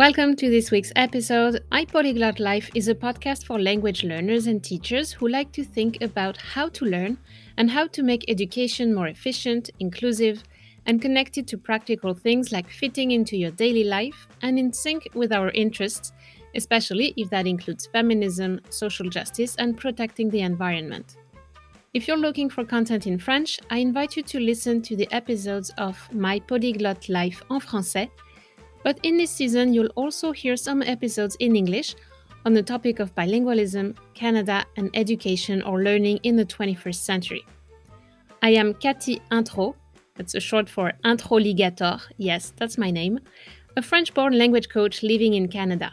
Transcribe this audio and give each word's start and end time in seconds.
Welcome 0.00 0.34
to 0.36 0.48
this 0.48 0.70
week's 0.70 0.92
episode. 0.96 1.62
My 1.70 1.84
Polyglot 1.84 2.40
Life 2.40 2.70
is 2.74 2.88
a 2.88 2.94
podcast 2.94 3.44
for 3.44 3.58
language 3.58 4.02
learners 4.02 4.46
and 4.46 4.64
teachers 4.64 5.12
who 5.12 5.28
like 5.28 5.52
to 5.52 5.62
think 5.62 6.00
about 6.00 6.38
how 6.38 6.70
to 6.70 6.86
learn 6.86 7.18
and 7.58 7.70
how 7.70 7.86
to 7.88 8.02
make 8.02 8.24
education 8.26 8.94
more 8.94 9.08
efficient, 9.08 9.68
inclusive, 9.78 10.42
and 10.86 11.02
connected 11.02 11.46
to 11.48 11.58
practical 11.58 12.14
things 12.14 12.50
like 12.50 12.70
fitting 12.70 13.10
into 13.10 13.36
your 13.36 13.50
daily 13.50 13.84
life 13.84 14.26
and 14.40 14.58
in 14.58 14.72
sync 14.72 15.06
with 15.12 15.34
our 15.34 15.50
interests, 15.50 16.12
especially 16.54 17.12
if 17.18 17.28
that 17.28 17.46
includes 17.46 17.84
feminism, 17.84 18.58
social 18.70 19.10
justice, 19.10 19.54
and 19.56 19.76
protecting 19.76 20.30
the 20.30 20.40
environment. 20.40 21.18
If 21.92 22.08
you're 22.08 22.16
looking 22.16 22.48
for 22.48 22.64
content 22.64 23.06
in 23.06 23.18
French, 23.18 23.60
I 23.68 23.76
invite 23.80 24.16
you 24.16 24.22
to 24.22 24.40
listen 24.40 24.80
to 24.80 24.96
the 24.96 25.12
episodes 25.12 25.70
of 25.76 25.98
My 26.10 26.40
Polyglot 26.40 27.10
Life 27.10 27.42
en 27.50 27.60
français 27.60 28.08
but 28.82 28.98
in 29.02 29.16
this 29.16 29.30
season, 29.30 29.74
you'll 29.74 29.92
also 29.96 30.32
hear 30.32 30.56
some 30.56 30.82
episodes 30.82 31.36
in 31.40 31.56
English 31.56 31.94
on 32.46 32.54
the 32.54 32.62
topic 32.62 33.00
of 33.00 33.14
bilingualism, 33.14 33.96
Canada, 34.14 34.64
and 34.76 34.90
education 34.94 35.62
or 35.62 35.82
learning 35.82 36.18
in 36.22 36.36
the 36.36 36.44
21st 36.44 36.94
century. 36.94 37.44
I 38.42 38.50
am 38.50 38.74
Cathy 38.74 39.20
Intro, 39.30 39.76
that's 40.16 40.34
a 40.34 40.40
short 40.40 40.68
for 40.68 40.92
Introligator, 41.04 42.00
yes, 42.16 42.52
that's 42.56 42.78
my 42.78 42.90
name, 42.90 43.20
a 43.76 43.82
French 43.82 44.14
born 44.14 44.38
language 44.38 44.68
coach 44.68 45.02
living 45.02 45.34
in 45.34 45.48
Canada. 45.48 45.92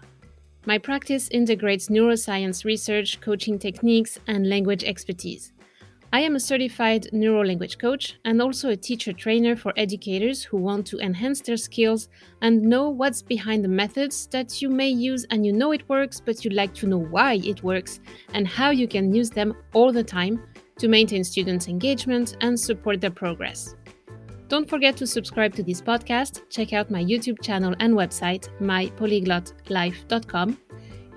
My 0.65 0.77
practice 0.77 1.29
integrates 1.29 1.87
neuroscience 1.87 2.65
research, 2.65 3.21
coaching 3.21 3.59
techniques, 3.59 4.19
and 4.27 4.49
language 4.49 4.83
expertise. 4.83 5.53
I 6.13 6.21
am 6.21 6.35
a 6.35 6.39
certified 6.39 7.09
neuro 7.11 7.43
language 7.43 7.77
coach 7.77 8.17
and 8.23 8.41
also 8.41 8.69
a 8.69 8.77
teacher 8.77 9.11
trainer 9.11 9.57
for 9.57 9.73
educators 9.75 10.41
who 10.43 10.55
want 10.57 10.87
to 10.87 10.99
enhance 10.99 11.41
their 11.41 11.57
skills 11.57 12.07
and 12.41 12.61
know 12.61 12.89
what's 12.89 13.21
behind 13.21 13.63
the 13.63 13.69
methods 13.69 14.27
that 14.27 14.61
you 14.61 14.69
may 14.69 14.87
use. 14.87 15.25
And 15.29 15.45
you 15.45 15.51
know 15.51 15.73
it 15.73 15.87
works, 15.89 16.21
but 16.23 16.45
you'd 16.45 16.53
like 16.53 16.73
to 16.75 16.87
know 16.87 16.99
why 16.99 17.41
it 17.43 17.61
works 17.61 17.99
and 18.33 18.47
how 18.47 18.69
you 18.69 18.87
can 18.87 19.13
use 19.13 19.29
them 19.29 19.53
all 19.73 19.91
the 19.91 20.03
time 20.03 20.41
to 20.79 20.87
maintain 20.87 21.25
students' 21.25 21.67
engagement 21.67 22.37
and 22.41 22.57
support 22.57 23.01
their 23.01 23.11
progress. 23.11 23.75
Don't 24.47 24.69
forget 24.69 24.95
to 24.97 25.05
subscribe 25.05 25.53
to 25.55 25.63
this 25.63 25.81
podcast, 25.81 26.43
check 26.49 26.71
out 26.71 26.89
my 26.89 27.03
YouTube 27.03 27.41
channel 27.41 27.75
and 27.79 27.93
website, 27.93 28.47
mypolyglotlife.com 28.61 30.57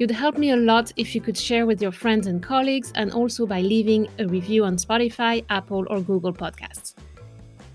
You'd 0.00 0.10
help 0.12 0.38
me 0.38 0.50
a 0.50 0.56
lot 0.56 0.94
if 0.96 1.14
you 1.14 1.20
could 1.20 1.36
share 1.36 1.66
with 1.66 1.82
your 1.82 1.92
friends 1.92 2.26
and 2.26 2.42
colleagues 2.42 2.90
and 2.94 3.12
also 3.12 3.44
by 3.44 3.60
leaving 3.60 4.08
a 4.18 4.26
review 4.26 4.64
on 4.64 4.76
Spotify, 4.78 5.44
Apple, 5.50 5.84
or 5.90 6.00
Google 6.00 6.32
Podcasts. 6.32 6.94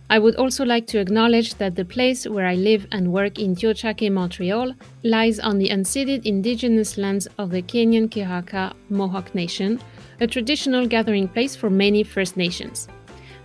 I 0.10 0.18
would 0.18 0.36
also 0.36 0.66
like 0.66 0.88
to 0.88 0.98
acknowledge 0.98 1.54
that 1.60 1.76
the 1.76 1.86
place 1.86 2.28
where 2.28 2.48
I 2.48 2.56
live 2.56 2.88
and 2.92 3.14
work 3.14 3.38
in 3.38 3.54
Tiohtià:ke, 3.56 4.12
Montreal, 4.12 4.74
lies 5.04 5.40
on 5.40 5.60
the 5.60 5.70
unceded 5.70 6.26
indigenous 6.26 6.98
lands 6.98 7.28
of 7.38 7.52
the 7.52 7.62
Kanien'kehá:ka 7.62 8.74
Mohawk 8.90 9.36
Nation, 9.36 9.80
a 10.20 10.26
traditional 10.26 10.88
gathering 10.88 11.28
place 11.28 11.56
for 11.56 11.70
many 11.70 12.02
First 12.02 12.38
Nations. 12.38 12.88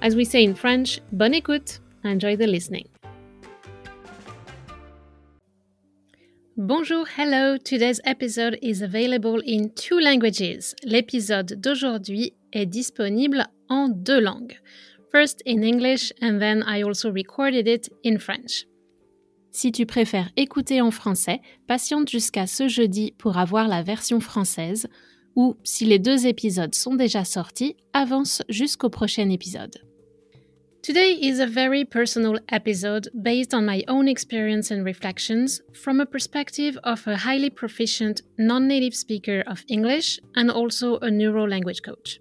As 0.00 0.16
we 0.16 0.24
say 0.24 0.42
in 0.42 0.54
French, 0.54 1.00
bonne 1.12 1.34
écoute, 1.34 1.80
enjoy 2.02 2.34
the 2.34 2.46
listening. 2.46 2.88
Bonjour, 6.62 7.06
hello. 7.16 7.56
Today's 7.56 8.02
episode 8.04 8.58
is 8.60 8.82
available 8.82 9.40
in 9.46 9.70
two 9.70 9.98
languages. 9.98 10.74
L'épisode 10.84 11.58
d'aujourd'hui 11.58 12.34
est 12.52 12.66
disponible 12.66 13.46
en 13.70 13.88
deux 13.88 14.20
langues. 14.20 14.58
First 15.10 15.40
in 15.46 15.62
English 15.62 16.12
and 16.20 16.38
then 16.38 16.62
I 16.68 16.82
also 16.82 17.10
recorded 17.10 17.66
it 17.66 17.88
in 18.04 18.18
French. 18.18 18.66
Si 19.50 19.72
tu 19.72 19.86
préfères 19.86 20.28
écouter 20.36 20.82
en 20.82 20.90
français, 20.90 21.40
patiente 21.66 22.10
jusqu'à 22.10 22.46
ce 22.46 22.68
jeudi 22.68 23.14
pour 23.16 23.38
avoir 23.38 23.66
la 23.66 23.82
version 23.82 24.20
française 24.20 24.86
ou 25.36 25.56
si 25.64 25.86
les 25.86 25.98
deux 25.98 26.26
épisodes 26.26 26.74
sont 26.74 26.94
déjà 26.94 27.24
sortis, 27.24 27.74
avance 27.94 28.42
jusqu'au 28.50 28.90
prochain 28.90 29.30
épisode. 29.30 29.89
Today 30.82 31.12
is 31.12 31.40
a 31.40 31.46
very 31.46 31.84
personal 31.84 32.38
episode 32.48 33.06
based 33.20 33.52
on 33.52 33.66
my 33.66 33.84
own 33.86 34.08
experience 34.08 34.70
and 34.70 34.82
reflections 34.82 35.60
from 35.74 36.00
a 36.00 36.06
perspective 36.06 36.78
of 36.82 37.06
a 37.06 37.18
highly 37.18 37.50
proficient 37.50 38.22
non 38.38 38.66
native 38.66 38.94
speaker 38.94 39.44
of 39.46 39.62
English 39.68 40.18
and 40.34 40.50
also 40.50 40.96
a 41.00 41.10
neuro 41.10 41.46
language 41.46 41.82
coach. 41.82 42.18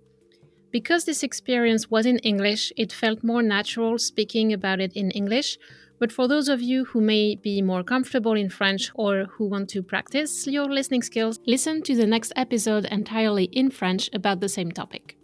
Because 0.72 1.06
this 1.06 1.24
experience 1.24 1.90
was 1.90 2.06
in 2.06 2.18
English, 2.20 2.74
it 2.76 2.92
felt 2.92 3.24
more 3.24 3.42
natural 3.42 3.98
speaking 3.98 4.52
about 4.52 4.82
it 4.82 4.92
in 4.94 5.10
English. 5.12 5.58
But 5.98 6.12
for 6.12 6.28
those 6.28 6.50
of 6.50 6.62
you 6.62 6.84
who 6.84 7.00
may 7.00 7.36
be 7.36 7.62
more 7.62 7.84
comfortable 7.84 8.34
in 8.34 8.50
French 8.50 8.92
or 8.94 9.28
who 9.38 9.46
want 9.48 9.70
to 9.70 9.82
practice 9.82 10.48
your 10.48 10.66
listening 10.66 11.02
skills, 11.02 11.40
listen 11.48 11.82
to 11.84 11.96
the 11.96 12.06
next 12.06 12.34
episode 12.36 12.86
entirely 12.92 13.46
in 13.46 13.72
French 13.72 14.10
about 14.12 14.42
the 14.42 14.50
same 14.50 14.72
topic. 14.74 15.19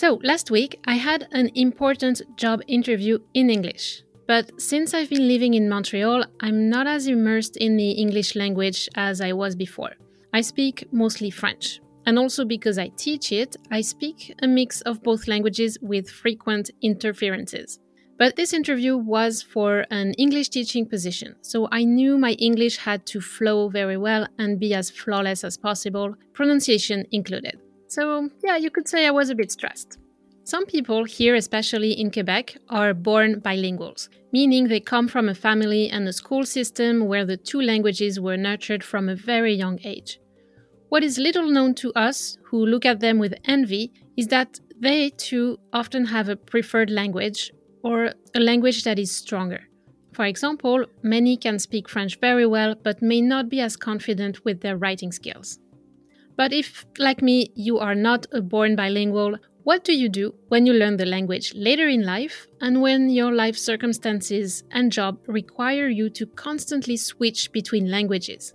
So, 0.00 0.18
last 0.22 0.50
week 0.50 0.80
I 0.86 0.94
had 0.94 1.28
an 1.32 1.50
important 1.54 2.22
job 2.36 2.62
interview 2.66 3.18
in 3.34 3.50
English. 3.50 4.02
But 4.26 4.58
since 4.58 4.94
I've 4.94 5.10
been 5.10 5.28
living 5.28 5.52
in 5.52 5.68
Montreal, 5.68 6.24
I'm 6.40 6.70
not 6.70 6.86
as 6.86 7.06
immersed 7.06 7.58
in 7.58 7.76
the 7.76 7.90
English 7.90 8.34
language 8.34 8.88
as 8.94 9.20
I 9.20 9.34
was 9.34 9.54
before. 9.54 9.92
I 10.32 10.40
speak 10.40 10.90
mostly 10.90 11.28
French. 11.28 11.82
And 12.06 12.18
also 12.18 12.46
because 12.46 12.78
I 12.78 12.88
teach 12.96 13.30
it, 13.30 13.56
I 13.70 13.82
speak 13.82 14.34
a 14.42 14.48
mix 14.48 14.80
of 14.86 15.02
both 15.02 15.28
languages 15.28 15.76
with 15.82 16.08
frequent 16.08 16.70
interferences. 16.80 17.78
But 18.16 18.36
this 18.36 18.54
interview 18.54 18.96
was 18.96 19.42
for 19.42 19.84
an 19.90 20.14
English 20.14 20.48
teaching 20.48 20.86
position, 20.86 21.36
so 21.42 21.68
I 21.70 21.84
knew 21.84 22.16
my 22.16 22.32
English 22.48 22.78
had 22.78 23.04
to 23.12 23.20
flow 23.20 23.68
very 23.68 23.98
well 23.98 24.26
and 24.38 24.58
be 24.58 24.72
as 24.72 24.88
flawless 24.88 25.44
as 25.44 25.58
possible, 25.58 26.14
pronunciation 26.32 27.04
included. 27.12 27.60
So, 27.90 28.30
yeah, 28.44 28.56
you 28.56 28.70
could 28.70 28.86
say 28.86 29.04
I 29.04 29.10
was 29.10 29.30
a 29.30 29.34
bit 29.34 29.50
stressed. 29.50 29.98
Some 30.44 30.64
people 30.64 31.02
here, 31.02 31.34
especially 31.34 31.90
in 31.90 32.12
Quebec, 32.12 32.56
are 32.68 32.94
born 32.94 33.40
bilinguals, 33.40 34.08
meaning 34.32 34.68
they 34.68 34.78
come 34.78 35.08
from 35.08 35.28
a 35.28 35.34
family 35.34 35.90
and 35.90 36.06
a 36.06 36.12
school 36.12 36.44
system 36.44 37.08
where 37.08 37.26
the 37.26 37.36
two 37.36 37.60
languages 37.60 38.20
were 38.20 38.36
nurtured 38.36 38.84
from 38.84 39.08
a 39.08 39.16
very 39.16 39.52
young 39.52 39.80
age. 39.82 40.20
What 40.88 41.02
is 41.02 41.18
little 41.18 41.50
known 41.50 41.74
to 41.76 41.92
us, 41.94 42.38
who 42.44 42.64
look 42.64 42.86
at 42.86 43.00
them 43.00 43.18
with 43.18 43.34
envy, 43.44 43.92
is 44.16 44.28
that 44.28 44.60
they 44.78 45.10
too 45.10 45.58
often 45.72 46.04
have 46.04 46.28
a 46.28 46.36
preferred 46.36 46.90
language 46.90 47.52
or 47.82 48.14
a 48.36 48.40
language 48.40 48.84
that 48.84 49.00
is 49.00 49.10
stronger. 49.10 49.62
For 50.12 50.26
example, 50.26 50.86
many 51.02 51.36
can 51.36 51.58
speak 51.58 51.88
French 51.88 52.20
very 52.20 52.46
well 52.46 52.76
but 52.80 53.02
may 53.02 53.20
not 53.20 53.48
be 53.48 53.60
as 53.60 53.76
confident 53.76 54.44
with 54.44 54.60
their 54.60 54.76
writing 54.76 55.10
skills. 55.10 55.58
But 56.40 56.54
if, 56.54 56.86
like 56.98 57.20
me, 57.20 57.52
you 57.54 57.76
are 57.80 57.94
not 57.94 58.26
a 58.32 58.40
born 58.40 58.74
bilingual, 58.74 59.36
what 59.64 59.84
do 59.84 59.92
you 59.92 60.08
do 60.08 60.34
when 60.48 60.64
you 60.64 60.72
learn 60.72 60.96
the 60.96 61.04
language 61.04 61.52
later 61.54 61.86
in 61.86 62.02
life 62.02 62.46
and 62.62 62.80
when 62.80 63.10
your 63.10 63.30
life 63.30 63.58
circumstances 63.58 64.64
and 64.70 64.90
job 64.90 65.18
require 65.26 65.88
you 65.88 66.08
to 66.08 66.24
constantly 66.24 66.96
switch 66.96 67.52
between 67.52 67.90
languages? 67.90 68.54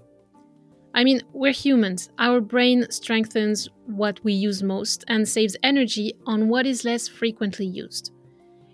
I 0.95 1.03
mean, 1.03 1.21
we're 1.31 1.51
humans. 1.51 2.09
Our 2.17 2.41
brain 2.41 2.87
strengthens 2.89 3.69
what 3.85 4.19
we 4.23 4.33
use 4.33 4.63
most 4.63 5.05
and 5.07 5.29
saves 5.29 5.55
energy 5.61 6.15
on 6.25 6.49
what 6.49 6.65
is 6.65 6.85
less 6.85 7.07
frequently 7.07 7.67
used. 7.67 8.11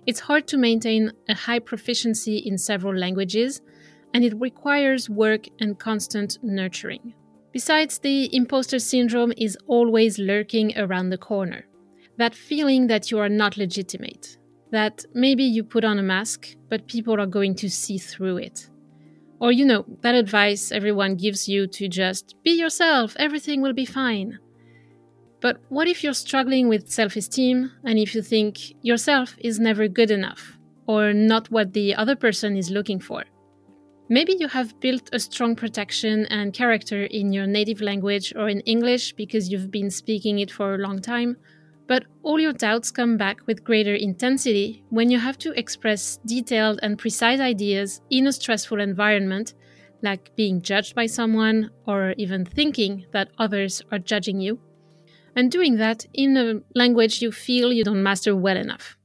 It's 0.08 0.22
hard 0.22 0.48
to 0.48 0.58
maintain 0.58 1.12
a 1.28 1.36
high 1.36 1.60
proficiency 1.60 2.38
in 2.38 2.58
several 2.58 2.96
languages, 2.96 3.60
and 4.14 4.24
it 4.24 4.40
requires 4.40 5.10
work 5.10 5.48
and 5.60 5.78
constant 5.78 6.38
nurturing. 6.42 7.14
Besides, 7.52 8.00
the 8.00 8.34
imposter 8.36 8.80
syndrome 8.80 9.34
is 9.38 9.58
always 9.68 10.18
lurking 10.18 10.78
around 10.78 11.10
the 11.10 11.18
corner. 11.18 11.66
That 12.18 12.36
feeling 12.36 12.88
that 12.88 13.12
you 13.12 13.20
are 13.20 13.30
not 13.30 13.58
legitimate, 13.58 14.38
that 14.72 15.06
maybe 15.14 15.44
you 15.44 15.64
put 15.64 15.84
on 15.84 16.00
a 16.00 16.04
mask, 16.04 16.56
but 16.70 16.88
people 16.88 17.20
are 17.20 17.26
going 17.26 17.56
to 17.56 17.70
see 17.70 17.98
through 17.98 18.38
it. 18.38 18.70
Or, 19.40 19.52
you 19.52 19.66
know, 19.66 19.86
that 20.02 20.16
advice 20.16 20.72
everyone 20.72 21.16
gives 21.16 21.50
you 21.50 21.68
to 21.68 21.90
just 21.90 22.36
be 22.44 22.52
yourself, 22.52 23.16
everything 23.18 23.62
will 23.62 23.74
be 23.74 23.86
fine. 23.86 24.40
But 25.42 25.58
what 25.70 25.88
if 25.88 26.04
you're 26.04 26.14
struggling 26.14 26.70
with 26.70 26.90
self 26.90 27.16
esteem 27.16 27.72
and 27.84 27.98
if 27.98 28.14
you 28.14 28.22
think 28.22 28.60
yourself 28.84 29.36
is 29.40 29.60
never 29.60 29.88
good 29.88 30.12
enough 30.12 30.58
or 30.86 31.14
not 31.14 31.50
what 31.50 31.74
the 31.74 31.96
other 31.96 32.16
person 32.16 32.56
is 32.56 32.70
looking 32.70 33.00
for? 33.00 33.24
Maybe 34.12 34.36
you 34.38 34.50
have 34.50 34.78
built 34.82 35.10
a 35.14 35.20
strong 35.20 35.56
protection 35.56 36.26
and 36.26 36.54
character 36.54 37.06
in 37.06 37.32
your 37.32 37.48
native 37.48 37.80
language 37.80 38.34
or 38.36 38.50
in 38.50 38.60
English 38.66 39.14
because 39.14 39.50
you've 39.50 39.72
been 39.72 39.90
speaking 39.90 40.40
it 40.40 40.52
for 40.52 40.76
a 40.76 40.80
long 40.80 41.00
time, 41.00 41.38
but 41.88 42.04
all 42.22 42.38
your 42.38 42.52
doubts 42.52 42.92
come 42.92 43.16
back 43.16 43.48
with 43.48 43.64
greater 43.64 43.96
intensity 43.96 44.84
when 44.90 45.10
you 45.10 45.18
have 45.18 45.38
to 45.38 45.58
express 45.58 46.20
detailed 46.26 46.82
and 46.84 47.00
precise 47.00 47.40
ideas 47.40 48.02
in 48.10 48.28
a 48.28 48.34
stressful 48.34 48.82
environment, 48.82 49.54
like 50.02 50.36
being 50.36 50.62
judged 50.62 50.94
by 50.94 51.06
someone 51.06 51.70
or 51.88 52.14
even 52.18 52.44
thinking 52.44 53.06
that 53.14 53.30
others 53.38 53.82
are 53.94 54.00
judging 54.00 54.42
you, 54.42 54.60
and 55.38 55.50
doing 55.50 55.78
that 55.78 56.06
in 56.14 56.36
a 56.36 56.60
language 56.78 57.22
you 57.22 57.32
feel 57.32 57.72
you 57.72 57.86
don't 57.86 58.04
master 58.04 58.36
well 58.36 58.58
enough. 58.58 58.98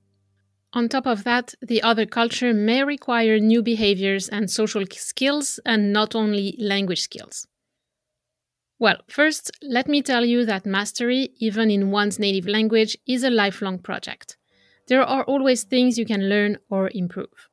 On 0.76 0.90
top 0.90 1.06
of 1.06 1.24
that, 1.24 1.54
the 1.62 1.82
other 1.82 2.04
culture 2.04 2.52
may 2.52 2.84
require 2.84 3.38
new 3.38 3.62
behaviors 3.62 4.28
and 4.28 4.50
social 4.50 4.84
skills 4.90 5.58
and 5.64 5.90
not 5.90 6.14
only 6.14 6.54
language 6.58 7.00
skills. 7.00 7.46
Well, 8.78 8.98
first, 9.08 9.50
let 9.62 9.88
me 9.88 10.02
tell 10.02 10.22
you 10.22 10.44
that 10.44 10.66
mastery, 10.66 11.30
even 11.38 11.70
in 11.70 11.90
one's 11.90 12.18
native 12.18 12.46
language, 12.46 12.94
is 13.08 13.24
a 13.24 13.30
lifelong 13.30 13.78
project. 13.78 14.36
There 14.86 15.02
are 15.02 15.24
always 15.24 15.64
things 15.64 15.96
you 15.96 16.04
can 16.04 16.28
learn 16.28 16.58
or 16.68 16.90
improve. 16.92 17.48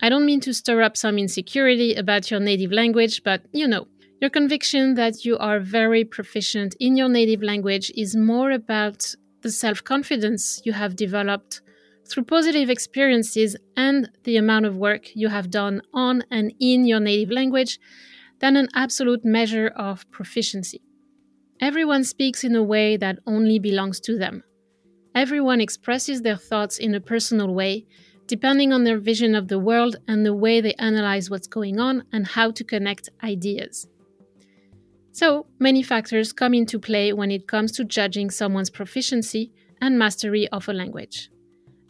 I 0.00 0.08
don't 0.08 0.24
mean 0.24 0.40
to 0.40 0.54
stir 0.54 0.80
up 0.80 0.96
some 0.96 1.18
insecurity 1.18 1.94
about 1.94 2.30
your 2.30 2.40
native 2.40 2.72
language, 2.72 3.22
but 3.22 3.42
you 3.52 3.68
know, 3.68 3.86
your 4.22 4.30
conviction 4.30 4.94
that 4.94 5.26
you 5.26 5.36
are 5.36 5.60
very 5.60 6.04
proficient 6.04 6.74
in 6.80 6.96
your 6.96 7.10
native 7.10 7.42
language 7.42 7.92
is 7.94 8.16
more 8.16 8.50
about 8.50 9.14
the 9.42 9.50
self 9.50 9.84
confidence 9.84 10.62
you 10.64 10.72
have 10.72 10.96
developed 10.96 11.60
through 12.06 12.24
positive 12.24 12.70
experiences 12.70 13.56
and 13.76 14.10
the 14.24 14.36
amount 14.36 14.66
of 14.66 14.76
work 14.76 15.14
you 15.14 15.28
have 15.28 15.50
done 15.50 15.82
on 15.92 16.22
and 16.30 16.52
in 16.60 16.84
your 16.84 17.00
native 17.00 17.30
language 17.30 17.78
than 18.40 18.56
an 18.56 18.68
absolute 18.74 19.24
measure 19.24 19.68
of 19.68 20.08
proficiency. 20.10 20.82
Everyone 21.60 22.04
speaks 22.04 22.44
in 22.44 22.54
a 22.54 22.62
way 22.62 22.96
that 22.96 23.18
only 23.26 23.58
belongs 23.58 23.98
to 24.00 24.18
them. 24.18 24.42
Everyone 25.14 25.60
expresses 25.60 26.22
their 26.22 26.36
thoughts 26.36 26.78
in 26.78 26.94
a 26.94 27.00
personal 27.00 27.54
way, 27.54 27.86
depending 28.26 28.72
on 28.72 28.84
their 28.84 28.98
vision 28.98 29.34
of 29.34 29.48
the 29.48 29.58
world 29.58 29.96
and 30.06 30.26
the 30.26 30.34
way 30.34 30.60
they 30.60 30.74
analyze 30.74 31.30
what's 31.30 31.46
going 31.46 31.80
on 31.80 32.04
and 32.12 32.26
how 32.26 32.50
to 32.50 32.62
connect 32.62 33.08
ideas. 33.24 33.88
So, 35.12 35.46
many 35.58 35.82
factors 35.82 36.34
come 36.34 36.52
into 36.52 36.78
play 36.78 37.14
when 37.14 37.30
it 37.30 37.48
comes 37.48 37.72
to 37.72 37.84
judging 37.84 38.28
someone's 38.28 38.68
proficiency 38.68 39.50
and 39.80 39.98
mastery 39.98 40.46
of 40.48 40.68
a 40.68 40.74
language 40.74 41.30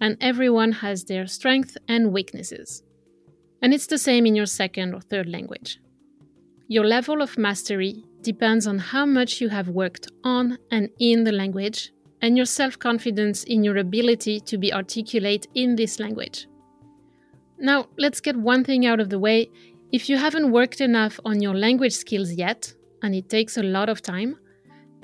and 0.00 0.16
everyone 0.20 0.72
has 0.72 1.04
their 1.04 1.26
strengths 1.26 1.76
and 1.88 2.12
weaknesses. 2.12 2.82
And 3.62 3.72
it's 3.72 3.86
the 3.86 3.98
same 3.98 4.26
in 4.26 4.36
your 4.36 4.46
second 4.46 4.94
or 4.94 5.00
third 5.00 5.28
language. 5.28 5.80
Your 6.68 6.84
level 6.84 7.22
of 7.22 7.38
mastery 7.38 8.04
depends 8.22 8.66
on 8.66 8.78
how 8.78 9.06
much 9.06 9.40
you 9.40 9.48
have 9.48 9.68
worked 9.68 10.08
on 10.24 10.58
and 10.70 10.90
in 10.98 11.24
the 11.24 11.32
language, 11.32 11.92
and 12.20 12.36
your 12.36 12.46
self 12.46 12.78
confidence 12.78 13.44
in 13.44 13.62
your 13.62 13.76
ability 13.76 14.40
to 14.40 14.58
be 14.58 14.72
articulate 14.72 15.46
in 15.54 15.76
this 15.76 16.00
language. 16.00 16.48
Now, 17.58 17.86
let's 17.96 18.20
get 18.20 18.36
one 18.36 18.64
thing 18.64 18.84
out 18.84 19.00
of 19.00 19.10
the 19.10 19.18
way. 19.18 19.48
If 19.92 20.08
you 20.08 20.16
haven't 20.16 20.50
worked 20.50 20.80
enough 20.80 21.20
on 21.24 21.40
your 21.40 21.54
language 21.54 21.94
skills 21.94 22.32
yet, 22.32 22.74
and 23.02 23.14
it 23.14 23.28
takes 23.28 23.56
a 23.56 23.62
lot 23.62 23.88
of 23.88 24.02
time, 24.02 24.36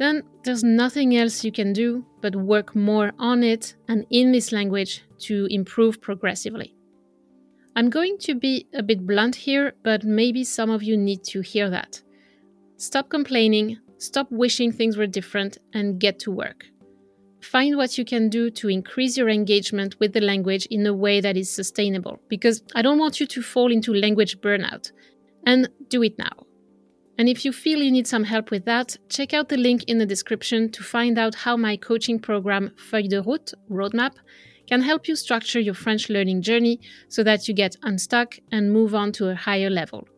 then 0.03 0.23
there's 0.45 0.65
nothing 0.65 1.17
else 1.17 1.45
you 1.45 1.53
can 1.53 1.73
do 1.73 2.05
but 2.21 2.35
work 2.35 2.75
more 2.75 3.13
on 3.19 3.43
it 3.43 3.75
and 3.89 4.07
in 4.11 4.33
this 4.33 4.53
language 4.53 5.03
to 5.19 5.47
improve 5.51 6.01
progressively. 6.01 6.75
I'm 7.75 7.89
going 7.89 8.19
to 8.21 8.35
be 8.35 8.67
a 8.75 8.83
bit 8.83 9.07
blunt 9.07 9.35
here, 9.35 9.73
but 9.83 10.05
maybe 10.05 10.45
some 10.45 10.71
of 10.71 10.83
you 10.83 10.97
need 10.97 11.25
to 11.25 11.41
hear 11.41 11.71
that. 11.71 12.03
Stop 12.77 13.09
complaining, 13.09 13.79
stop 13.99 14.27
wishing 14.31 14.73
things 14.73 14.97
were 14.97 15.07
different, 15.07 15.59
and 15.73 15.99
get 15.99 16.19
to 16.21 16.31
work. 16.31 16.67
Find 17.41 17.77
what 17.77 17.97
you 17.97 18.05
can 18.05 18.29
do 18.29 18.51
to 18.51 18.69
increase 18.69 19.17
your 19.17 19.29
engagement 19.29 19.99
with 20.01 20.13
the 20.13 20.21
language 20.21 20.67
in 20.67 20.87
a 20.87 20.93
way 20.93 21.21
that 21.21 21.37
is 21.37 21.51
sustainable, 21.51 22.21
because 22.29 22.63
I 22.75 22.83
don't 22.83 22.99
want 22.99 23.21
you 23.21 23.27
to 23.27 23.43
fall 23.43 23.73
into 23.73 23.95
language 23.95 24.41
burnout. 24.41 24.93
And 25.45 25.69
do 25.89 26.03
it 26.03 26.19
now. 26.19 26.47
And 27.23 27.29
if 27.29 27.45
you 27.45 27.53
feel 27.53 27.81
you 27.81 27.93
need 27.93 28.09
some 28.09 28.25
help 28.25 28.51
with 28.51 28.65
that, 28.65 28.97
check 29.09 29.33
out 29.33 29.49
the 29.49 29.57
link 29.57 29.85
in 29.85 29.99
the 29.99 30.05
description 30.05 30.69
to 30.73 30.83
find 30.83 31.17
out 31.17 31.37
how 31.37 31.57
my 31.57 31.77
coaching 31.77 32.19
program 32.19 32.73
Feuille 32.77 33.07
de 33.07 33.23
Route 33.23 33.55
Roadmap 33.71 34.15
can 34.67 34.83
help 34.83 35.07
you 35.07 35.15
structure 35.15 35.61
your 35.61 35.75
French 35.75 36.09
learning 36.09 36.43
journey 36.43 36.81
so 37.09 37.23
that 37.23 37.47
you 37.47 37.55
get 37.55 37.77
unstuck 37.85 38.35
and 38.51 38.73
move 38.73 38.93
on 38.97 39.13
to 39.13 39.29
a 39.29 39.37
higher 39.37 39.71
level. 39.71 40.09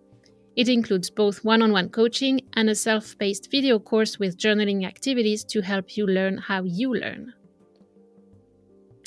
It 0.56 0.71
includes 0.71 1.11
both 1.11 1.45
one 1.45 1.61
on 1.61 1.73
one 1.73 1.91
coaching 1.91 2.41
and 2.55 2.71
a 2.71 2.75
self 2.75 3.19
paced 3.19 3.50
video 3.50 3.79
course 3.79 4.19
with 4.19 4.39
journaling 4.39 4.87
activities 4.87 5.45
to 5.53 5.61
help 5.61 5.99
you 5.99 6.07
learn 6.07 6.39
how 6.39 6.62
you 6.62 6.95
learn. 6.95 7.35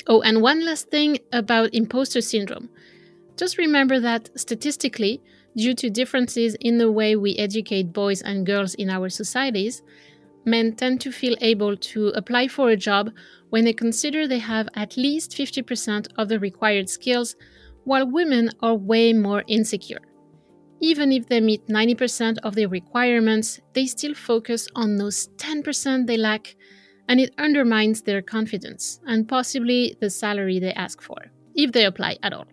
Oh, 0.06 0.20
and 0.20 0.40
one 0.40 0.64
last 0.64 0.88
thing 0.88 1.18
about 1.32 1.74
imposter 1.74 2.20
syndrome. 2.20 2.68
Just 3.36 3.58
remember 3.58 3.98
that 3.98 4.30
statistically, 4.38 5.20
due 5.58 5.74
to 5.74 5.90
differences 5.90 6.54
in 6.60 6.78
the 6.78 6.90
way 6.90 7.16
we 7.16 7.36
educate 7.36 7.92
boys 7.92 8.22
and 8.22 8.46
girls 8.46 8.74
in 8.74 8.88
our 8.88 9.08
societies, 9.08 9.82
men 10.44 10.74
tend 10.74 11.00
to 11.00 11.10
feel 11.10 11.36
able 11.40 11.76
to 11.76 12.08
apply 12.20 12.46
for 12.46 12.70
a 12.70 12.76
job 12.76 13.10
when 13.50 13.64
they 13.64 13.72
consider 13.72 14.26
they 14.26 14.38
have 14.38 14.68
at 14.74 14.96
least 14.96 15.32
50% 15.32 16.06
of 16.16 16.28
the 16.28 16.38
required 16.38 16.88
skills, 16.88 17.34
while 17.84 18.06
women 18.06 18.50
are 18.60 18.74
way 18.74 19.12
more 19.12 19.42
insecure. 19.48 20.00
Even 20.80 21.10
if 21.10 21.26
they 21.26 21.40
meet 21.40 21.66
90% 21.66 22.38
of 22.44 22.54
their 22.54 22.68
requirements, 22.68 23.60
they 23.72 23.86
still 23.86 24.14
focus 24.14 24.68
on 24.76 24.96
those 24.96 25.28
10% 25.38 26.06
they 26.06 26.16
lack, 26.16 26.54
and 27.08 27.18
it 27.18 27.34
undermines 27.38 28.02
their 28.02 28.22
confidence 28.22 29.00
and 29.06 29.28
possibly 29.28 29.96
the 30.00 30.10
salary 30.10 30.60
they 30.60 30.72
ask 30.74 31.02
for, 31.02 31.18
if 31.56 31.72
they 31.72 31.84
apply 31.84 32.16
at 32.22 32.32
all. 32.32 32.46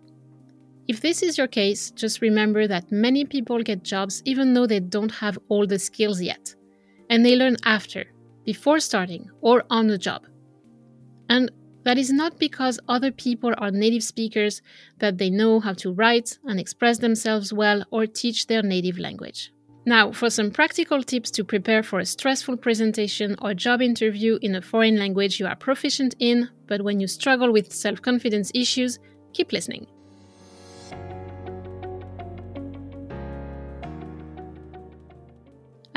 If 0.87 1.01
this 1.01 1.23
is 1.23 1.37
your 1.37 1.47
case, 1.47 1.91
just 1.91 2.21
remember 2.21 2.67
that 2.67 2.91
many 2.91 3.25
people 3.25 3.63
get 3.63 3.83
jobs 3.83 4.21
even 4.25 4.53
though 4.53 4.67
they 4.67 4.79
don't 4.79 5.11
have 5.11 5.39
all 5.49 5.65
the 5.65 5.79
skills 5.79 6.21
yet. 6.21 6.53
And 7.09 7.25
they 7.25 7.35
learn 7.35 7.57
after, 7.65 8.05
before 8.45 8.79
starting, 8.79 9.29
or 9.41 9.63
on 9.69 9.87
the 9.87 9.97
job. 9.97 10.25
And 11.29 11.51
that 11.85 11.97
is 11.97 12.11
not 12.11 12.39
because 12.39 12.79
other 12.87 13.11
people 13.11 13.53
are 13.57 13.71
native 13.71 14.03
speakers 14.03 14.61
that 14.99 15.17
they 15.17 15.29
know 15.29 15.59
how 15.59 15.73
to 15.73 15.91
write 15.93 16.37
and 16.45 16.59
express 16.59 16.99
themselves 16.99 17.53
well 17.53 17.83
or 17.91 18.05
teach 18.05 18.47
their 18.47 18.63
native 18.63 18.99
language. 18.99 19.51
Now, 19.87 20.11
for 20.11 20.31
some 20.31 20.49
practical 20.49 21.03
tips 21.03 21.29
to 21.31 21.43
prepare 21.43 21.83
for 21.83 21.99
a 21.99 22.05
stressful 22.05 22.57
presentation 22.57 23.35
or 23.39 23.53
job 23.53 23.83
interview 23.83 24.39
in 24.41 24.55
a 24.55 24.61
foreign 24.61 24.97
language 24.97 25.39
you 25.39 25.45
are 25.45 25.55
proficient 25.55 26.15
in, 26.19 26.49
but 26.65 26.81
when 26.83 26.99
you 26.99 27.07
struggle 27.07 27.51
with 27.51 27.71
self 27.71 28.01
confidence 28.01 28.51
issues, 28.55 28.97
keep 29.33 29.51
listening. 29.51 29.85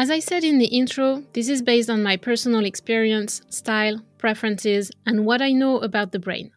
As 0.00 0.12
I 0.12 0.20
said 0.20 0.44
in 0.44 0.58
the 0.58 0.66
intro, 0.66 1.24
this 1.32 1.48
is 1.48 1.60
based 1.60 1.90
on 1.90 2.04
my 2.04 2.16
personal 2.16 2.64
experience, 2.64 3.42
style, 3.50 4.00
preferences, 4.16 4.92
and 5.04 5.26
what 5.26 5.42
I 5.42 5.50
know 5.50 5.80
about 5.80 6.12
the 6.12 6.20
brain. 6.20 6.52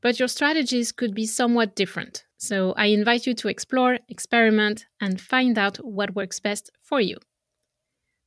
But 0.00 0.20
your 0.20 0.28
strategies 0.28 0.92
could 0.92 1.12
be 1.12 1.26
somewhat 1.26 1.74
different, 1.74 2.24
so 2.36 2.74
I 2.76 2.86
invite 2.86 3.26
you 3.26 3.34
to 3.34 3.48
explore, 3.48 3.98
experiment, 4.08 4.86
and 5.00 5.20
find 5.20 5.58
out 5.58 5.78
what 5.78 6.14
works 6.14 6.38
best 6.38 6.70
for 6.80 7.00
you. 7.00 7.16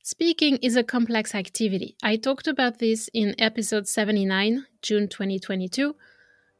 Speaking 0.02 0.58
is 0.58 0.76
a 0.76 0.84
complex 0.84 1.34
activity. 1.34 1.96
I 2.02 2.16
talked 2.16 2.46
about 2.46 2.80
this 2.80 3.08
in 3.14 3.34
episode 3.38 3.88
79, 3.88 4.66
June 4.82 5.08
2022. 5.08 5.96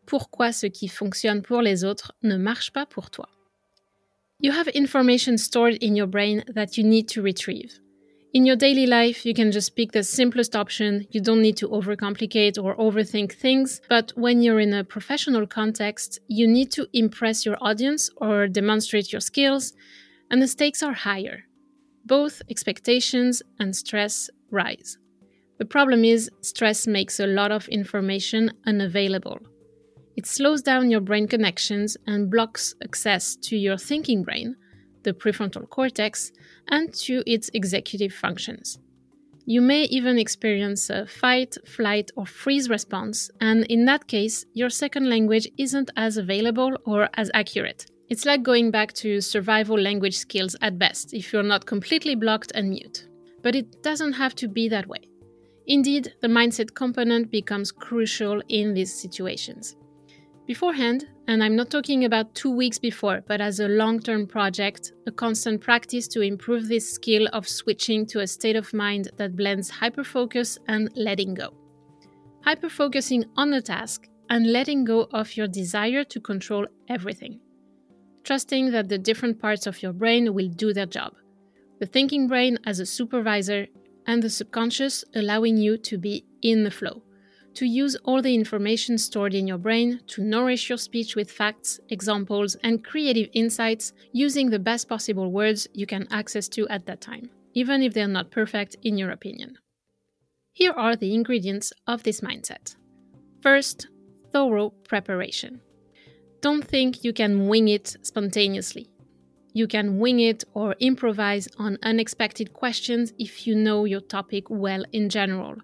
Pourquoi 0.07 0.55
ce 0.55 0.69
qui 0.69 0.89
fonctionne 0.89 1.43
pour 1.43 1.61
les 1.61 1.85
autres 1.85 2.13
ne 2.23 2.39
marche 2.39 2.73
pas 2.73 2.87
pour 2.87 3.11
toi? 3.11 3.29
You 4.39 4.53
have 4.53 4.69
information 4.69 5.37
stored 5.37 5.75
in 5.83 5.97
your 5.97 6.07
brain 6.07 6.45
that 6.49 6.79
you 6.79 6.85
need 6.85 7.07
to 7.09 7.21
retrieve. 7.21 7.79
In 8.33 8.47
your 8.47 8.55
daily 8.55 8.87
life, 8.87 9.27
you 9.27 9.35
can 9.35 9.51
just 9.51 9.75
pick 9.75 9.91
the 9.91 10.05
simplest 10.05 10.55
option. 10.55 11.05
You 11.11 11.21
don't 11.21 11.43
need 11.43 11.57
to 11.57 11.69
overcomplicate 11.69 12.63
or 12.63 12.77
overthink 12.77 13.33
things. 13.33 13.81
But 13.89 14.13
when 14.15 14.41
you're 14.41 14.61
in 14.61 14.73
a 14.73 14.85
professional 14.85 15.49
context, 15.49 16.21
you 16.29 16.47
need 16.47 16.71
to 16.73 16.87
impress 16.93 17.45
your 17.45 17.57
audience 17.61 18.09
or 18.19 18.47
demonstrate 18.47 19.13
your 19.13 19.21
skills, 19.21 19.73
and 20.31 20.41
the 20.41 20.47
stakes 20.47 20.81
are 20.81 20.93
higher. 20.93 21.43
Both 22.05 22.41
expectations 22.49 23.43
and 23.59 23.75
stress 23.75 24.31
rise. 24.53 24.97
The 25.59 25.65
problem 25.65 26.05
is, 26.05 26.31
stress 26.41 26.87
makes 26.87 27.19
a 27.19 27.27
lot 27.27 27.51
of 27.51 27.67
information 27.67 28.53
unavailable. 28.65 29.41
It 30.17 30.27
slows 30.27 30.63
down 30.63 30.89
your 30.89 31.01
brain 31.01 31.27
connections 31.27 31.97
and 32.07 32.31
blocks 32.31 32.77
access 32.85 33.35
to 33.43 33.57
your 33.57 33.77
thinking 33.77 34.23
brain, 34.23 34.55
the 35.03 35.15
prefrontal 35.15 35.69
cortex, 35.69 36.31
and 36.71 36.93
to 36.95 37.23
its 37.27 37.51
executive 37.53 38.13
functions. 38.13 38.79
You 39.47 39.61
may 39.61 39.85
even 39.85 40.19
experience 40.19 40.91
a 40.91 41.07
fight, 41.07 41.57
flight, 41.67 42.11
or 42.17 42.27
freeze 42.27 42.69
response, 42.69 43.31
and 43.41 43.65
in 43.65 43.85
that 43.87 44.07
case, 44.07 44.47
your 44.55 44.71
second 44.71 45.09
language 45.09 45.49
isn't 45.59 45.91
as 45.97 46.17
available 46.17 46.77
or 46.87 47.09
as 47.15 47.31
accurate. 47.35 47.87
It's 48.09 48.27
like 48.27 48.43
going 48.43 48.71
back 48.71 48.93
to 48.95 49.21
survival 49.21 49.79
language 49.79 50.17
skills 50.17 50.57
at 50.63 50.79
best 50.79 51.15
if 51.15 51.33
you're 51.33 51.43
not 51.43 51.67
completely 51.67 52.15
blocked 52.15 52.53
and 52.55 52.71
mute. 52.71 53.09
But 53.43 53.55
it 53.55 53.83
doesn't 53.83 54.13
have 54.15 54.35
to 54.37 54.49
be 54.49 54.69
that 54.69 54.87
way. 54.87 55.09
Indeed, 55.67 56.15
the 56.21 56.29
mindset 56.29 56.75
component 56.75 57.31
becomes 57.31 57.71
crucial 57.71 58.43
in 58.49 58.75
these 58.75 58.93
situations. 58.93 59.77
Beforehand, 60.47 61.07
and 61.29 61.45
I'm 61.45 61.55
not 61.55 61.71
talking 61.71 62.05
about 62.05 62.35
two 62.35 62.51
weeks 62.51 62.79
before, 62.79 63.23
but 63.27 63.41
as 63.41 63.61
a 63.61 63.69
long 63.69 64.01
term 64.01 64.27
project, 64.27 64.93
a 65.07 65.13
constant 65.13 65.61
practice 65.61 66.09
to 66.09 66.23
improve 66.23 66.67
this 66.67 66.93
skill 66.93 67.29
of 67.33 67.49
switching 67.49 68.05
to 68.07 68.21
a 68.21 68.27
state 68.27 68.57
of 68.57 68.75
mind 68.75 69.11
that 69.17 69.37
blends 69.37 69.71
hyperfocus 69.71 70.59
and 70.67 70.91
letting 70.97 71.35
go. 71.35 71.55
Hyperfocusing 72.45 73.25
on 73.37 73.53
a 73.53 73.63
task 73.63 74.09
and 74.29 74.53
letting 74.53 74.85
go 74.85 75.09
of 75.13 75.37
your 75.37 75.47
desire 75.47 76.03
to 76.05 76.21
control 76.21 76.67
everything. 76.89 77.39
Trusting 78.25 78.71
that 78.73 78.89
the 78.89 78.99
different 78.99 79.41
parts 79.41 79.67
of 79.67 79.83
your 79.83 79.93
brain 79.93 80.35
will 80.35 80.49
do 80.49 80.73
their 80.73 80.87
job. 80.87 81.15
The 81.79 81.87
thinking 81.87 82.27
brain 82.29 82.59
as 82.67 82.81
a 82.81 82.87
supervisor, 82.87 83.67
and 84.07 84.23
the 84.23 84.31
subconscious 84.31 85.05
allowing 85.15 85.57
you 85.59 85.77
to 85.77 85.99
be 85.99 86.25
in 86.43 86.65
the 86.65 86.71
flow 86.71 87.03
to 87.61 87.67
use 87.67 87.95
all 88.05 88.23
the 88.23 88.35
information 88.35 88.97
stored 88.97 89.35
in 89.35 89.47
your 89.47 89.59
brain 89.59 90.01
to 90.07 90.25
nourish 90.25 90.71
your 90.71 90.79
speech 90.79 91.15
with 91.15 91.31
facts, 91.31 91.79
examples, 91.91 92.57
and 92.65 92.83
creative 92.83 93.29
insights 93.35 93.93
using 94.13 94.49
the 94.49 94.59
best 94.59 94.89
possible 94.89 95.31
words 95.31 95.69
you 95.75 95.85
can 95.85 96.09
access 96.11 96.49
to 96.49 96.67
at 96.69 96.87
that 96.87 97.03
time, 97.03 97.29
even 97.53 97.83
if 97.83 97.93
they're 97.93 98.09
not 98.09 98.31
perfect 98.31 98.77
in 98.83 98.97
your 98.97 99.11
opinion. 99.11 99.59
Here 100.55 100.73
are 100.73 100.97
the 100.97 101.13
ingredients 101.13 101.71
of 101.87 102.03
this 102.03 102.23
mindset. 102.23 102.77
First, 103.43 103.89
thorough 104.33 104.71
preparation. 104.89 105.61
Don't 106.41 106.67
think 106.67 107.05
you 107.05 107.13
can 107.13 107.47
wing 107.47 107.69
it 107.69 107.95
spontaneously. 108.01 108.89
You 109.53 109.67
can 109.67 109.99
wing 109.99 110.19
it 110.19 110.45
or 110.55 110.77
improvise 110.81 111.47
on 111.59 111.77
unexpected 111.83 112.55
questions 112.55 113.13
if 113.19 113.47
you 113.47 113.55
know 113.55 113.85
your 113.85 114.01
topic 114.01 114.49
well 114.49 114.83
in 114.93 115.11
general 115.11 115.57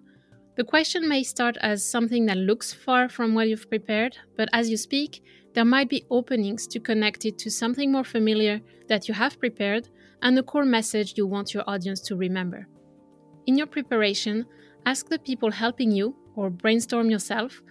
the 0.57 0.63
question 0.63 1.07
may 1.07 1.21
start 1.21 1.55
as 1.61 1.87
something 1.87 2.25
that 2.25 2.37
looks 2.37 2.73
far 2.73 3.07
from 3.07 3.35
what 3.35 3.47
you've 3.47 3.69
prepared, 3.69 4.17
but 4.35 4.49
as 4.53 4.71
you 4.71 4.75
speak, 4.75 5.23
there 5.53 5.63
might 5.63 5.87
be 5.87 6.03
openings 6.09 6.65
to 6.67 6.79
connect 6.79 7.25
it 7.25 7.37
to 7.37 7.51
something 7.51 7.91
more 7.91 8.03
familiar 8.03 8.59
that 8.87 9.07
you 9.07 9.13
have 9.13 9.39
prepared 9.39 9.87
and 10.23 10.35
the 10.35 10.41
core 10.41 10.65
message 10.65 11.13
you 11.15 11.27
want 11.27 11.53
your 11.53 11.63
audience 11.67 12.01
to 12.01 12.15
remember. 12.15 12.67
In 13.45 13.55
your 13.55 13.67
preparation, 13.67 14.47
ask 14.87 15.07
the 15.07 15.19
people 15.19 15.51
helping 15.51 15.91
you, 15.91 16.15
or 16.35 16.49
brainstorm 16.49 17.11
yourself, 17.11 17.61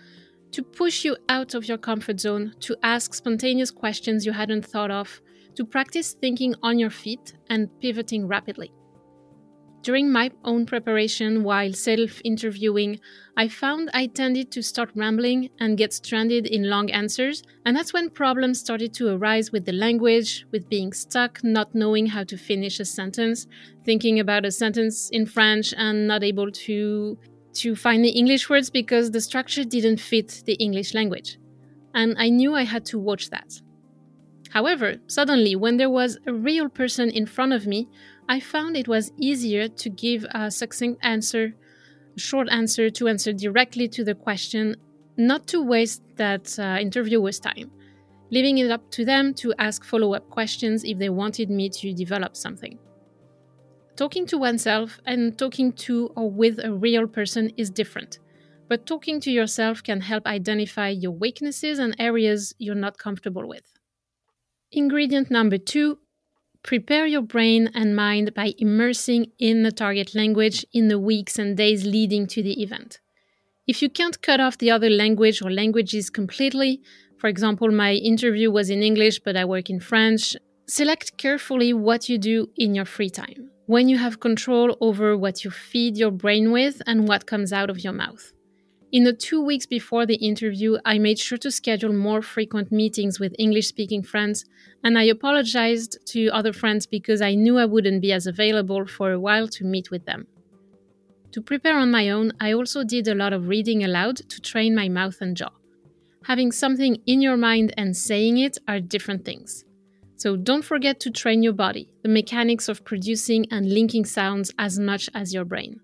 to 0.53 0.63
push 0.63 1.05
you 1.05 1.17
out 1.29 1.55
of 1.55 1.67
your 1.67 1.79
comfort 1.79 2.21
zone, 2.21 2.55
to 2.61 2.77
ask 2.85 3.15
spontaneous 3.15 3.73
questions 3.73 4.25
you 4.25 4.33
hadn't 4.33 4.65
thought 4.65 4.93
of, 4.93 5.21
to 5.57 5.65
practice 5.65 6.13
thinking 6.13 6.55
on 6.63 6.79
your 6.79 6.91
feet 6.91 7.35
and 7.51 7.69
pivoting 7.81 8.29
rapidly. 8.29 8.73
During 9.87 10.11
my 10.11 10.33
own 10.45 10.67
preparation 10.67 11.45
while 11.45 11.73
self 11.73 12.21
interviewing, 12.25 12.99
I 13.37 13.47
found 13.47 13.89
I 13.95 14.09
tended 14.09 14.51
to 14.51 14.61
start 14.61 14.91
rambling 14.97 15.51
and 15.61 15.79
get 15.79 15.93
stranded 15.93 16.45
in 16.45 16.69
long 16.69 16.91
answers, 16.91 17.45
and 17.65 17.77
that's 17.77 17.93
when 17.93 18.11
problems 18.11 18.59
started 18.59 18.93
to 18.95 19.15
arise 19.15 19.53
with 19.53 19.65
the 19.65 19.73
language, 19.73 20.45
with 20.51 20.69
being 20.69 20.93
stuck, 20.93 21.45
not 21.45 21.73
knowing 21.73 22.07
how 22.07 22.25
to 22.25 22.37
finish 22.37 22.81
a 22.81 22.85
sentence, 22.85 23.47
thinking 23.85 24.19
about 24.19 24.45
a 24.45 24.51
sentence 24.51 25.09
in 25.11 25.25
French 25.25 25.73
and 25.77 26.09
not 26.09 26.25
able 26.25 26.51
to 26.67 27.17
to 27.63 27.77
find 27.77 28.05
the 28.05 28.17
English 28.19 28.51
words 28.51 28.71
because 28.71 29.13
the 29.13 29.21
structure 29.21 29.63
didn't 29.63 30.01
fit 30.01 30.43
the 30.47 30.55
English 30.55 30.95
language. 30.95 31.39
And 31.95 32.17
I 32.19 32.29
knew 32.29 32.57
I 32.57 32.65
had 32.65 32.85
to 32.87 32.99
watch 32.99 33.31
that. 33.31 33.61
However, 34.51 34.97
suddenly, 35.07 35.55
when 35.55 35.77
there 35.77 35.91
was 35.91 36.19
a 36.27 36.33
real 36.33 36.69
person 36.69 37.11
in 37.11 37.27
front 37.27 37.53
of 37.53 37.67
me, 37.67 37.89
I 38.29 38.41
found 38.41 38.77
it 38.77 38.89
was 38.89 39.13
easier 39.19 39.69
to 39.69 39.89
give 39.89 40.27
a 40.35 40.51
succinct 40.51 41.05
answer, 41.05 41.55
a 42.17 42.21
short 42.21 42.49
answer 42.51 42.91
to 42.91 43.09
answer 43.09 43.33
directly 43.33 43.87
to 43.89 44.05
the 44.05 44.15
question, 44.15 44.77
not 45.17 45.47
to 45.49 45.63
waste 45.63 46.03
that 46.17 46.59
uh, 46.59 46.79
interviewer's 46.81 47.39
time, 47.39 47.71
leaving 48.31 48.59
it 48.59 48.71
up 48.71 48.91
to 48.93 49.05
them 49.05 49.33
to 49.35 49.55
ask 49.59 49.85
follow 49.85 50.15
up 50.15 50.29
questions 50.29 50.83
if 50.83 50.99
they 50.99 51.09
wanted 51.09 51.51
me 51.51 51.69
to 51.69 51.93
develop 51.93 52.37
something. 52.37 52.79
Talking 53.95 54.27
to 54.27 54.39
oneself 54.39 54.99
and 55.07 55.39
talking 55.39 55.73
to 55.73 56.11
or 56.17 56.31
with 56.31 56.59
a 56.63 56.73
real 56.73 57.07
person 57.07 57.51
is 57.57 57.71
different, 57.71 58.19
but 58.69 58.87
talking 58.87 59.21
to 59.21 59.31
yourself 59.31 59.83
can 59.83 60.01
help 60.01 60.27
identify 60.27 60.89
your 60.89 61.13
weaknesses 61.13 61.79
and 61.79 61.95
areas 61.99 62.55
you're 62.59 62.75
not 62.75 62.99
comfortable 62.99 63.47
with. 63.47 63.73
Ingredient 64.73 65.31
number 65.31 65.59
two 65.59 65.99
Prepare 66.67 67.07
your 67.07 67.23
brain 67.23 67.71
and 67.75 67.95
mind 67.95 68.35
by 68.35 68.53
immersing 68.59 69.31
in 69.39 69.63
the 69.63 69.71
target 69.71 70.17
language 70.17 70.67
in 70.73 70.89
the 70.89 70.99
weeks 70.99 71.39
and 71.39 71.57
days 71.57 71.87
leading 71.87 72.27
to 72.27 72.43
the 72.43 72.61
event. 72.61 72.99
If 73.69 73.83
you 73.83 73.89
can't 73.89 74.21
cut 74.21 74.41
off 74.41 74.59
the 74.59 74.73
other 74.73 74.91
language 74.91 75.41
or 75.43 75.53
languages 75.53 76.11
completely, 76.11 76.81
for 77.19 77.29
example, 77.29 77.71
my 77.71 77.93
interview 77.93 78.51
was 78.51 78.69
in 78.69 78.83
English 78.83 79.21
but 79.21 79.37
I 79.37 79.45
work 79.45 79.71
in 79.71 79.79
French, 79.79 80.35
select 80.67 81.17
carefully 81.19 81.73
what 81.73 82.09
you 82.09 82.19
do 82.19 82.49
in 82.57 82.75
your 82.75 82.85
free 82.85 83.11
time, 83.11 83.49
when 83.67 83.89
you 83.89 83.99
have 83.99 84.19
control 84.19 84.77
over 84.81 85.17
what 85.17 85.45
you 85.45 85.53
feed 85.53 85.97
your 85.97 86.11
brain 86.11 86.51
with 86.51 86.83
and 86.85 87.07
what 87.07 87.27
comes 87.27 87.53
out 87.53 87.71
of 87.71 87.85
your 87.85 87.93
mouth. 87.93 88.33
In 88.93 89.03
the 89.03 89.13
two 89.13 89.43
weeks 89.43 89.67
before 89.67 90.07
the 90.07 90.15
interview, 90.15 90.79
I 90.85 90.99
made 90.99 91.19
sure 91.19 91.39
to 91.39 91.51
schedule 91.51 91.93
more 91.93 92.23
frequent 92.23 92.71
meetings 92.71 93.19
with 93.19 93.35
English 93.37 93.67
speaking 93.67 94.03
friends, 94.03 94.45
and 94.85 94.97
I 94.97 95.03
apologized 95.05 95.99
to 96.13 96.29
other 96.29 96.53
friends 96.53 96.87
because 96.87 97.21
I 97.21 97.35
knew 97.35 97.59
I 97.59 97.65
wouldn't 97.65 98.01
be 98.01 98.13
as 98.13 98.29
available 98.29 98.87
for 98.87 99.11
a 99.11 99.19
while 99.19 99.49
to 99.49 99.65
meet 99.65 99.91
with 99.91 100.07
them. 100.07 100.29
To 101.33 101.43
prepare 101.43 101.77
on 101.77 101.91
my 101.91 102.11
own, 102.11 102.33
I 102.41 102.53
also 102.53 102.85
did 102.85 103.09
a 103.09 103.15
lot 103.15 103.33
of 103.33 103.49
reading 103.49 103.83
aloud 103.83 104.17
to 104.17 104.41
train 104.41 104.75
my 104.75 104.89
mouth 104.89 105.21
and 105.21 105.37
jaw. 105.37 105.51
Having 106.25 106.53
something 106.53 106.97
in 107.07 107.21
your 107.21 107.37
mind 107.37 107.75
and 107.77 107.97
saying 107.97 108.39
it 108.39 108.57
are 108.69 108.81
different 108.81 109.25
things. 109.25 109.65
So 110.15 110.37
don't 110.37 110.65
forget 110.65 111.01
to 111.01 111.11
train 111.11 111.43
your 111.43 111.53
body, 111.53 111.91
the 112.03 112.09
mechanics 112.09 112.69
of 112.69 112.85
producing 112.85 113.47
and 113.51 113.71
linking 113.71 114.05
sounds 114.05 114.53
as 114.59 114.79
much 114.79 115.11
as 115.13 115.35
your 115.35 115.45
brain. 115.45 115.81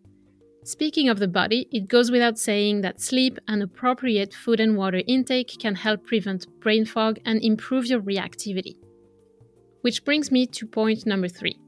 Speaking 0.64 1.08
of 1.08 1.18
the 1.18 1.26
body, 1.26 1.66
it 1.72 1.88
goes 1.88 2.12
without 2.12 2.38
saying 2.38 2.82
that 2.82 3.00
sleep 3.00 3.38
and 3.48 3.62
appropriate 3.62 4.32
food 4.32 4.60
and 4.60 4.76
water 4.76 5.02
intake 5.08 5.58
can 5.58 5.74
help 5.74 6.06
prevent 6.06 6.46
brain 6.60 6.84
fog 6.84 7.18
and 7.24 7.42
improve 7.42 7.86
your 7.86 8.00
reactivity. 8.00 8.76
Which 9.80 10.04
brings 10.04 10.30
me 10.30 10.46
to 10.46 10.66
point 10.66 11.06
number 11.06 11.28
three 11.28 11.58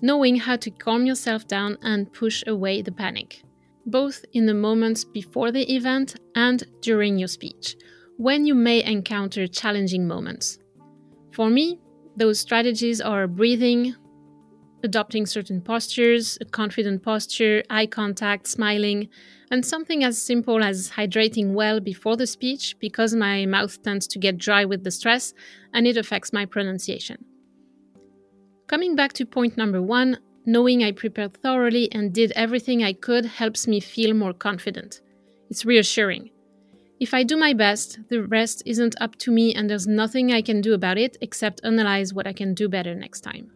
knowing 0.00 0.36
how 0.36 0.54
to 0.54 0.70
calm 0.70 1.06
yourself 1.06 1.48
down 1.48 1.76
and 1.82 2.12
push 2.12 2.44
away 2.46 2.82
the 2.82 2.92
panic, 2.92 3.42
both 3.86 4.24
in 4.32 4.46
the 4.46 4.54
moments 4.54 5.04
before 5.04 5.50
the 5.50 5.74
event 5.74 6.14
and 6.36 6.64
during 6.82 7.18
your 7.18 7.26
speech, 7.26 7.76
when 8.16 8.46
you 8.46 8.54
may 8.54 8.84
encounter 8.84 9.48
challenging 9.48 10.06
moments. 10.06 10.58
For 11.32 11.50
me, 11.50 11.80
those 12.16 12.38
strategies 12.38 13.00
are 13.00 13.26
breathing, 13.26 13.96
adopting 14.82 15.26
certain 15.26 15.60
postures, 15.60 16.38
a 16.40 16.44
confident 16.44 17.02
posture, 17.02 17.62
eye 17.70 17.86
contact, 17.86 18.46
smiling, 18.46 19.08
and 19.50 19.64
something 19.64 20.04
as 20.04 20.20
simple 20.20 20.62
as 20.62 20.90
hydrating 20.90 21.52
well 21.52 21.80
before 21.80 22.16
the 22.16 22.26
speech 22.26 22.76
because 22.78 23.14
my 23.14 23.46
mouth 23.46 23.82
tends 23.82 24.06
to 24.06 24.18
get 24.18 24.38
dry 24.38 24.64
with 24.64 24.84
the 24.84 24.90
stress 24.90 25.34
and 25.72 25.86
it 25.86 25.96
affects 25.96 26.32
my 26.32 26.44
pronunciation. 26.44 27.24
Coming 28.66 28.94
back 28.94 29.14
to 29.14 29.24
point 29.24 29.56
number 29.56 29.80
one, 29.80 30.18
knowing 30.44 30.84
I 30.84 30.92
prepared 30.92 31.36
thoroughly 31.38 31.90
and 31.92 32.12
did 32.12 32.32
everything 32.36 32.84
I 32.84 32.92
could 32.92 33.24
helps 33.24 33.66
me 33.66 33.80
feel 33.80 34.14
more 34.14 34.34
confident. 34.34 35.00
It's 35.50 35.64
reassuring. 35.64 36.30
If 37.00 37.14
I 37.14 37.22
do 37.22 37.36
my 37.36 37.52
best, 37.52 38.00
the 38.10 38.24
rest 38.24 38.62
isn't 38.66 38.96
up 39.00 39.16
to 39.16 39.30
me 39.30 39.54
and 39.54 39.70
there's 39.70 39.86
nothing 39.86 40.32
I 40.32 40.42
can 40.42 40.60
do 40.60 40.74
about 40.74 40.98
it 40.98 41.16
except 41.20 41.60
analyze 41.64 42.12
what 42.12 42.26
I 42.26 42.32
can 42.32 42.54
do 42.54 42.68
better 42.68 42.94
next 42.94 43.20
time. 43.20 43.52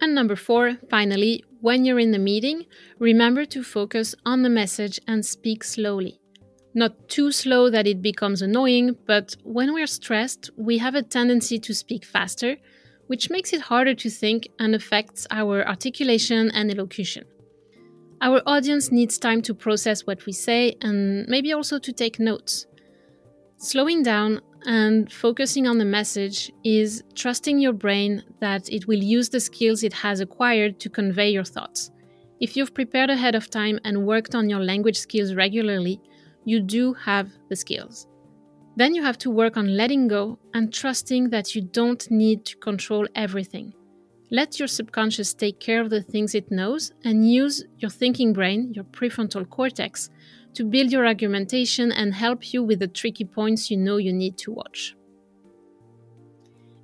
And 0.00 0.14
number 0.14 0.36
four, 0.36 0.78
finally, 0.88 1.44
when 1.60 1.84
you're 1.84 1.98
in 1.98 2.10
the 2.10 2.18
meeting, 2.18 2.64
remember 2.98 3.44
to 3.46 3.62
focus 3.62 4.14
on 4.24 4.42
the 4.42 4.48
message 4.48 4.98
and 5.06 5.24
speak 5.24 5.62
slowly. 5.62 6.20
Not 6.72 7.08
too 7.08 7.32
slow 7.32 7.68
that 7.68 7.86
it 7.86 8.00
becomes 8.00 8.42
annoying, 8.42 8.96
but 9.06 9.36
when 9.42 9.74
we're 9.74 9.86
stressed, 9.86 10.50
we 10.56 10.78
have 10.78 10.94
a 10.94 11.02
tendency 11.02 11.58
to 11.58 11.74
speak 11.74 12.04
faster, 12.04 12.56
which 13.08 13.28
makes 13.28 13.52
it 13.52 13.60
harder 13.60 13.94
to 13.96 14.08
think 14.08 14.48
and 14.58 14.74
affects 14.74 15.26
our 15.30 15.66
articulation 15.66 16.50
and 16.52 16.70
elocution. 16.70 17.24
Our 18.22 18.40
audience 18.46 18.92
needs 18.92 19.18
time 19.18 19.42
to 19.42 19.54
process 19.54 20.06
what 20.06 20.24
we 20.26 20.32
say 20.32 20.76
and 20.80 21.26
maybe 21.26 21.52
also 21.52 21.78
to 21.78 21.92
take 21.92 22.20
notes. 22.20 22.66
Slowing 23.56 24.02
down 24.02 24.40
and 24.66 25.10
focusing 25.12 25.66
on 25.66 25.78
the 25.78 25.84
message 25.84 26.52
is 26.64 27.02
trusting 27.14 27.58
your 27.58 27.72
brain 27.72 28.22
that 28.40 28.68
it 28.68 28.86
will 28.86 29.02
use 29.02 29.28
the 29.28 29.40
skills 29.40 29.82
it 29.82 29.92
has 29.92 30.20
acquired 30.20 30.80
to 30.80 30.90
convey 30.90 31.30
your 31.30 31.44
thoughts. 31.44 31.90
If 32.40 32.56
you've 32.56 32.74
prepared 32.74 33.10
ahead 33.10 33.34
of 33.34 33.50
time 33.50 33.78
and 33.84 34.06
worked 34.06 34.34
on 34.34 34.48
your 34.48 34.60
language 34.60 34.98
skills 34.98 35.34
regularly, 35.34 36.00
you 36.44 36.60
do 36.60 36.94
have 36.94 37.30
the 37.48 37.56
skills. 37.56 38.06
Then 38.76 38.94
you 38.94 39.02
have 39.02 39.18
to 39.18 39.30
work 39.30 39.56
on 39.56 39.76
letting 39.76 40.08
go 40.08 40.38
and 40.54 40.72
trusting 40.72 41.30
that 41.30 41.54
you 41.54 41.62
don't 41.62 42.10
need 42.10 42.44
to 42.46 42.56
control 42.56 43.06
everything. 43.14 43.74
Let 44.30 44.58
your 44.58 44.68
subconscious 44.68 45.34
take 45.34 45.58
care 45.58 45.80
of 45.80 45.90
the 45.90 46.02
things 46.02 46.34
it 46.34 46.50
knows 46.50 46.92
and 47.04 47.30
use 47.30 47.64
your 47.78 47.90
thinking 47.90 48.32
brain, 48.32 48.72
your 48.72 48.84
prefrontal 48.84 49.48
cortex, 49.50 50.08
to 50.54 50.64
build 50.64 50.90
your 50.90 51.06
argumentation 51.06 51.92
and 51.92 52.14
help 52.14 52.52
you 52.52 52.62
with 52.62 52.80
the 52.80 52.88
tricky 52.88 53.24
points 53.24 53.70
you 53.70 53.76
know 53.76 53.96
you 53.96 54.12
need 54.12 54.36
to 54.38 54.52
watch. 54.52 54.96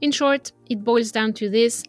In 0.00 0.12
short, 0.12 0.52
it 0.68 0.84
boils 0.84 1.10
down 1.10 1.32
to 1.34 1.48
this 1.48 1.82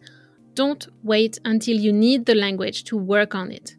don't 0.54 0.88
wait 1.04 1.38
until 1.44 1.76
you 1.76 1.92
need 1.92 2.26
the 2.26 2.34
language 2.34 2.82
to 2.82 2.96
work 2.96 3.32
on 3.32 3.52
it. 3.52 3.76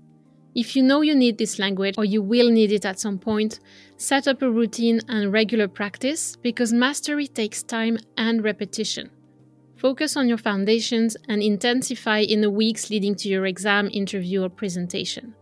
If 0.55 0.77
you 0.77 0.81
know 0.81 1.01
you 1.01 1.13
need 1.13 1.37
this 1.37 1.59
language 1.59 1.95
or 1.97 2.05
you 2.05 2.21
will 2.21 2.49
need 2.49 2.71
it 2.71 2.85
at 2.85 3.01
some 3.01 3.19
point, 3.19 3.59
set 3.97 4.29
up 4.29 4.41
a 4.41 4.49
routine 4.49 5.01
and 5.09 5.33
regular 5.33 5.67
practice 5.67 6.37
because 6.37 6.71
mastery 6.71 7.27
takes 7.27 7.63
time 7.63 7.97
and 8.15 8.45
repetition. 8.45 9.09
Focus 9.75 10.15
on 10.15 10.29
your 10.29 10.37
foundations 10.37 11.17
and 11.27 11.43
intensify 11.43 12.19
in 12.19 12.39
the 12.39 12.49
weeks 12.49 12.89
leading 12.89 13.15
to 13.15 13.27
your 13.27 13.45
exam, 13.45 13.89
interview, 13.91 14.43
or 14.43 14.49
presentation. 14.49 15.35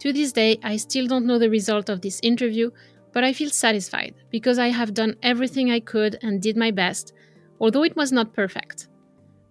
To 0.00 0.12
this 0.12 0.32
day, 0.32 0.58
I 0.62 0.76
still 0.76 1.06
don't 1.06 1.26
know 1.26 1.38
the 1.38 1.50
result 1.50 1.88
of 1.88 2.00
this 2.00 2.20
interview, 2.22 2.70
but 3.12 3.24
I 3.24 3.32
feel 3.32 3.50
satisfied 3.50 4.14
because 4.30 4.58
I 4.58 4.68
have 4.68 4.94
done 4.94 5.16
everything 5.22 5.70
I 5.70 5.80
could 5.80 6.18
and 6.22 6.40
did 6.40 6.56
my 6.56 6.70
best, 6.70 7.12
although 7.60 7.82
it 7.82 7.96
was 7.96 8.12
not 8.12 8.32
perfect. 8.32 8.88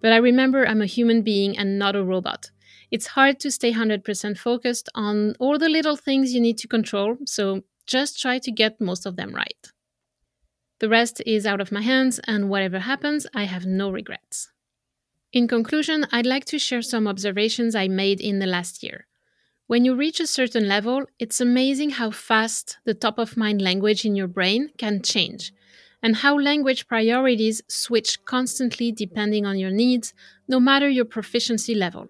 But 0.01 0.13
I 0.13 0.17
remember 0.17 0.65
I'm 0.65 0.81
a 0.81 0.85
human 0.85 1.21
being 1.21 1.57
and 1.57 1.77
not 1.77 1.95
a 1.95 2.03
robot. 2.03 2.51
It's 2.91 3.07
hard 3.07 3.39
to 3.41 3.51
stay 3.51 3.73
100% 3.73 4.37
focused 4.37 4.87
on 4.95 5.35
all 5.39 5.57
the 5.57 5.67
little 5.67 5.97
things 5.97 6.33
you 6.33 6.39
need 6.39 6.57
to 6.59 6.67
control, 6.67 7.17
so 7.25 7.63
just 7.85 8.21
try 8.21 8.39
to 8.39 8.51
get 8.51 8.79
most 8.79 9.05
of 9.05 9.17
them 9.17 9.35
right. 9.35 9.71
The 10.79 10.87
rest 10.87 11.21
is 11.25 11.45
out 11.45 11.59
of 11.59 11.71
my 11.71 11.81
hands, 11.81 12.19
and 12.25 12.49
whatever 12.49 12.79
happens, 12.79 13.27
I 13.33 13.43
have 13.43 13.65
no 13.65 13.89
regrets. 13.89 14.51
In 15.33 15.47
conclusion, 15.47 16.05
I'd 16.11 16.25
like 16.25 16.45
to 16.45 16.59
share 16.59 16.81
some 16.81 17.07
observations 17.07 17.75
I 17.75 17.89
made 17.89 18.21
in 18.21 18.39
the 18.39 18.45
last 18.45 18.83
year. 18.83 19.07
When 19.67 19.83
you 19.83 19.95
reach 19.95 20.21
a 20.21 20.27
certain 20.27 20.69
level, 20.69 21.07
it's 21.19 21.41
amazing 21.41 21.89
how 21.89 22.11
fast 22.11 22.77
the 22.85 22.93
top 22.93 23.19
of 23.19 23.35
mind 23.35 23.61
language 23.61 24.05
in 24.05 24.15
your 24.15 24.27
brain 24.27 24.69
can 24.77 25.01
change, 25.01 25.51
and 26.01 26.15
how 26.15 26.39
language 26.39 26.87
priorities 26.87 27.61
switch 27.67 28.23
constantly 28.23 28.93
depending 28.93 29.45
on 29.45 29.59
your 29.59 29.71
needs, 29.71 30.13
no 30.47 30.61
matter 30.61 30.87
your 30.87 31.03
proficiency 31.03 31.75
level. 31.75 32.07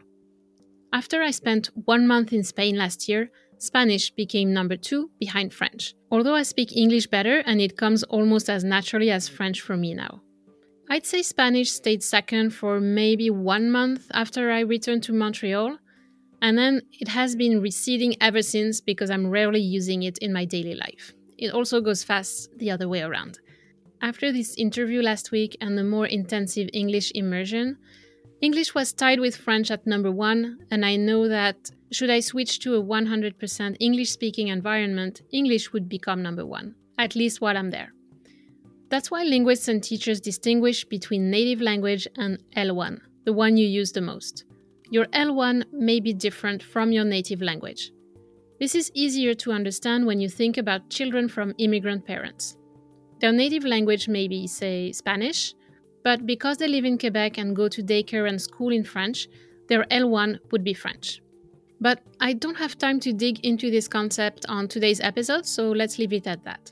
After 0.94 1.24
I 1.24 1.32
spent 1.32 1.72
one 1.86 2.08
month 2.08 2.32
in 2.32 2.44
Spain 2.44 2.78
last 2.78 3.10
year, 3.10 3.32
Spanish 3.58 4.12
became 4.12 4.54
number 4.54 4.78
two 4.78 5.10
behind 5.20 5.52
French, 5.52 5.96
although 6.12 6.36
I 6.36 6.44
speak 6.44 6.78
English 6.78 7.08
better 7.08 7.40
and 7.40 7.60
it 7.60 7.76
comes 7.76 8.04
almost 8.04 8.52
as 8.52 8.64
naturally 8.64 9.10
as 9.10 9.28
French 9.28 9.62
for 9.62 9.76
me 9.76 9.96
now. 9.96 10.22
I'd 10.92 11.08
say 11.08 11.24
Spanish 11.24 11.72
stayed 11.72 12.04
second 12.04 12.52
for 12.52 12.80
maybe 12.80 13.32
one 13.32 13.72
month 13.72 14.12
after 14.14 14.52
I 14.52 14.60
returned 14.60 15.02
to 15.04 15.12
Montreal, 15.12 15.80
and 16.42 16.58
then 16.58 16.82
it 16.92 17.08
has 17.08 17.36
been 17.36 17.62
receding 17.62 18.16
ever 18.22 18.42
since 18.42 18.82
because 18.82 19.10
I'm 19.10 19.30
rarely 19.30 19.62
using 19.62 20.04
it 20.04 20.18
in 20.20 20.34
my 20.34 20.46
daily 20.46 20.76
life. 20.76 21.14
It 21.38 21.52
also 21.52 21.82
goes 21.82 22.04
fast 22.04 22.50
the 22.58 22.72
other 22.72 22.88
way 22.88 23.02
around. 23.02 23.40
After 24.02 24.32
this 24.32 24.56
interview 24.56 25.02
last 25.02 25.32
week 25.32 25.58
and 25.60 25.78
the 25.78 25.84
more 25.84 26.06
intensive 26.06 26.70
English 26.74 27.12
immersion, 27.16 27.78
English 28.42 28.76
was 28.76 28.94
tied 28.94 29.20
with 29.20 29.36
French 29.36 29.72
at 29.72 29.88
number 29.88 30.12
one, 30.12 30.60
and 30.70 30.86
I 30.86 30.96
know 30.96 31.28
that 31.28 31.72
should 31.92 32.12
I 32.12 32.20
switch 32.20 32.60
to 32.60 32.76
a 32.76 32.84
100% 32.84 33.78
English 33.80 34.12
speaking 34.12 34.50
environment, 34.50 35.22
English 35.32 35.74
would 35.74 35.90
become 35.90 36.22
number 36.22 36.46
one, 36.46 36.76
at 37.00 37.16
least 37.16 37.42
while 37.42 37.58
I'm 37.58 37.72
there. 37.72 37.94
That's 38.90 39.10
why 39.10 39.24
linguists 39.24 39.68
and 39.68 39.84
teachers 39.84 40.22
distinguish 40.22 40.86
between 40.86 41.32
native 41.32 41.62
language 41.62 42.08
and 42.16 42.38
L1, 42.56 43.00
the 43.26 43.34
one 43.34 43.58
you 43.58 43.68
use 43.68 43.92
the 43.92 44.02
most. 44.02 44.46
Your 44.90 45.06
L1 45.08 45.66
may 45.74 46.00
be 46.00 46.14
different 46.14 46.64
from 46.64 46.92
your 46.94 47.04
native 47.04 47.42
language. 47.42 47.92
This 48.60 48.74
is 48.74 48.92
easier 48.94 49.34
to 49.36 49.52
understand 49.52 50.06
when 50.06 50.20
you 50.20 50.30
think 50.30 50.58
about 50.58 50.90
children 50.90 51.28
from 51.28 51.54
immigrant 51.58 52.06
parents. 52.06 52.58
Their 53.20 53.34
native 53.34 53.66
language 53.66 54.08
may 54.08 54.28
be, 54.28 54.48
say, 54.48 54.92
Spanish, 54.94 55.54
but 56.04 56.26
because 56.26 56.58
they 56.58 56.68
live 56.68 56.86
in 56.86 56.98
Quebec 56.98 57.38
and 57.38 57.56
go 57.56 57.68
to 57.68 57.84
daycare 57.84 58.30
and 58.30 58.42
school 58.42 58.72
in 58.72 58.84
French, 58.84 59.28
their 59.68 59.84
L1 59.86 60.40
would 60.52 60.64
be 60.64 60.74
French. 60.74 61.22
But 61.82 62.02
I 62.22 62.34
don't 62.34 62.58
have 62.58 62.78
time 62.78 63.00
to 63.02 63.14
dig 63.14 63.46
into 63.46 63.70
this 63.70 63.88
concept 63.88 64.46
on 64.48 64.68
today's 64.68 65.02
episode, 65.02 65.46
so 65.46 65.70
let's 65.72 66.00
leave 66.00 66.14
it 66.14 66.28
at 66.28 66.44
that. 66.46 66.72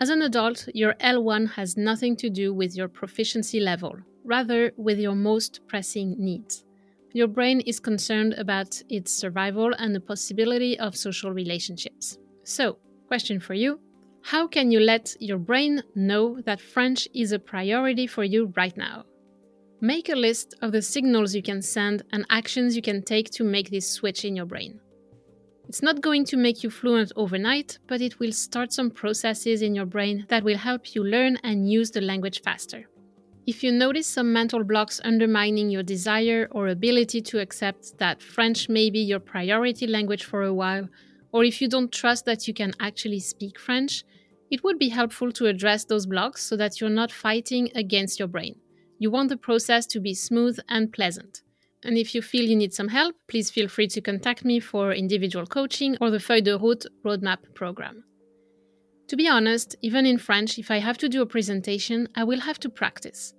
As 0.00 0.08
an 0.08 0.22
adult, 0.22 0.68
your 0.74 0.94
L1 0.94 1.52
has 1.52 1.76
nothing 1.76 2.16
to 2.16 2.30
do 2.30 2.52
with 2.52 2.74
your 2.74 2.88
proficiency 2.88 3.60
level, 3.60 3.96
rather, 4.24 4.72
with 4.76 4.98
your 4.98 5.14
most 5.14 5.60
pressing 5.68 6.16
needs. 6.18 6.65
Your 7.16 7.28
brain 7.28 7.60
is 7.60 7.80
concerned 7.80 8.34
about 8.34 8.82
its 8.90 9.10
survival 9.10 9.72
and 9.78 9.94
the 9.94 10.00
possibility 10.00 10.78
of 10.78 10.94
social 10.94 11.32
relationships. 11.32 12.18
So, 12.44 12.76
question 13.08 13.40
for 13.40 13.54
you 13.54 13.80
how 14.22 14.46
can 14.46 14.70
you 14.70 14.80
let 14.80 15.16
your 15.18 15.38
brain 15.38 15.82
know 15.94 16.42
that 16.42 16.60
French 16.60 17.08
is 17.14 17.32
a 17.32 17.38
priority 17.38 18.06
for 18.06 18.22
you 18.22 18.52
right 18.54 18.76
now? 18.76 19.06
Make 19.80 20.10
a 20.10 20.14
list 20.14 20.56
of 20.60 20.72
the 20.72 20.82
signals 20.82 21.34
you 21.34 21.42
can 21.42 21.62
send 21.62 22.02
and 22.12 22.26
actions 22.28 22.76
you 22.76 22.82
can 22.82 23.02
take 23.02 23.30
to 23.30 23.44
make 23.44 23.70
this 23.70 23.90
switch 23.90 24.26
in 24.26 24.36
your 24.36 24.44
brain. 24.44 24.78
It's 25.70 25.82
not 25.82 26.02
going 26.02 26.26
to 26.26 26.36
make 26.36 26.62
you 26.62 26.68
fluent 26.68 27.12
overnight, 27.16 27.78
but 27.86 28.02
it 28.02 28.20
will 28.20 28.32
start 28.32 28.74
some 28.74 28.90
processes 28.90 29.62
in 29.62 29.74
your 29.74 29.86
brain 29.86 30.26
that 30.28 30.44
will 30.44 30.58
help 30.58 30.94
you 30.94 31.02
learn 31.02 31.38
and 31.42 31.70
use 31.70 31.90
the 31.92 32.02
language 32.02 32.42
faster. 32.42 32.90
If 33.46 33.62
you 33.62 33.70
notice 33.70 34.08
some 34.08 34.32
mental 34.32 34.64
blocks 34.64 35.00
undermining 35.04 35.70
your 35.70 35.84
desire 35.84 36.48
or 36.50 36.66
ability 36.66 37.20
to 37.22 37.38
accept 37.38 37.96
that 37.98 38.20
French 38.20 38.68
may 38.68 38.90
be 38.90 38.98
your 38.98 39.20
priority 39.20 39.86
language 39.86 40.24
for 40.24 40.42
a 40.42 40.52
while, 40.52 40.88
or 41.30 41.44
if 41.44 41.62
you 41.62 41.68
don't 41.68 41.92
trust 41.92 42.24
that 42.24 42.48
you 42.48 42.54
can 42.54 42.72
actually 42.80 43.20
speak 43.20 43.56
French, 43.60 44.02
it 44.50 44.64
would 44.64 44.80
be 44.80 44.88
helpful 44.88 45.30
to 45.30 45.46
address 45.46 45.84
those 45.84 46.06
blocks 46.06 46.42
so 46.42 46.56
that 46.56 46.80
you're 46.80 46.90
not 46.90 47.12
fighting 47.12 47.70
against 47.76 48.18
your 48.18 48.26
brain. 48.26 48.56
You 48.98 49.12
want 49.12 49.28
the 49.28 49.36
process 49.36 49.86
to 49.88 50.00
be 50.00 50.12
smooth 50.12 50.58
and 50.68 50.92
pleasant. 50.92 51.42
And 51.84 51.96
if 51.96 52.16
you 52.16 52.22
feel 52.22 52.48
you 52.48 52.56
need 52.56 52.74
some 52.74 52.88
help, 52.88 53.14
please 53.28 53.48
feel 53.48 53.68
free 53.68 53.86
to 53.88 54.00
contact 54.00 54.44
me 54.44 54.58
for 54.58 54.92
individual 54.92 55.46
coaching 55.46 55.96
or 56.00 56.10
the 56.10 56.18
Feuille 56.18 56.42
de 56.42 56.58
Route 56.58 56.86
Roadmap 57.04 57.54
program. 57.54 58.02
To 59.08 59.16
be 59.16 59.28
honest, 59.28 59.76
even 59.82 60.04
in 60.04 60.18
French, 60.18 60.58
if 60.58 60.70
I 60.70 60.78
have 60.78 60.98
to 60.98 61.08
do 61.08 61.22
a 61.22 61.26
presentation, 61.26 62.08
I 62.14 62.24
will 62.24 62.40
have 62.40 62.58
to 62.60 62.68
practice. 62.68 63.34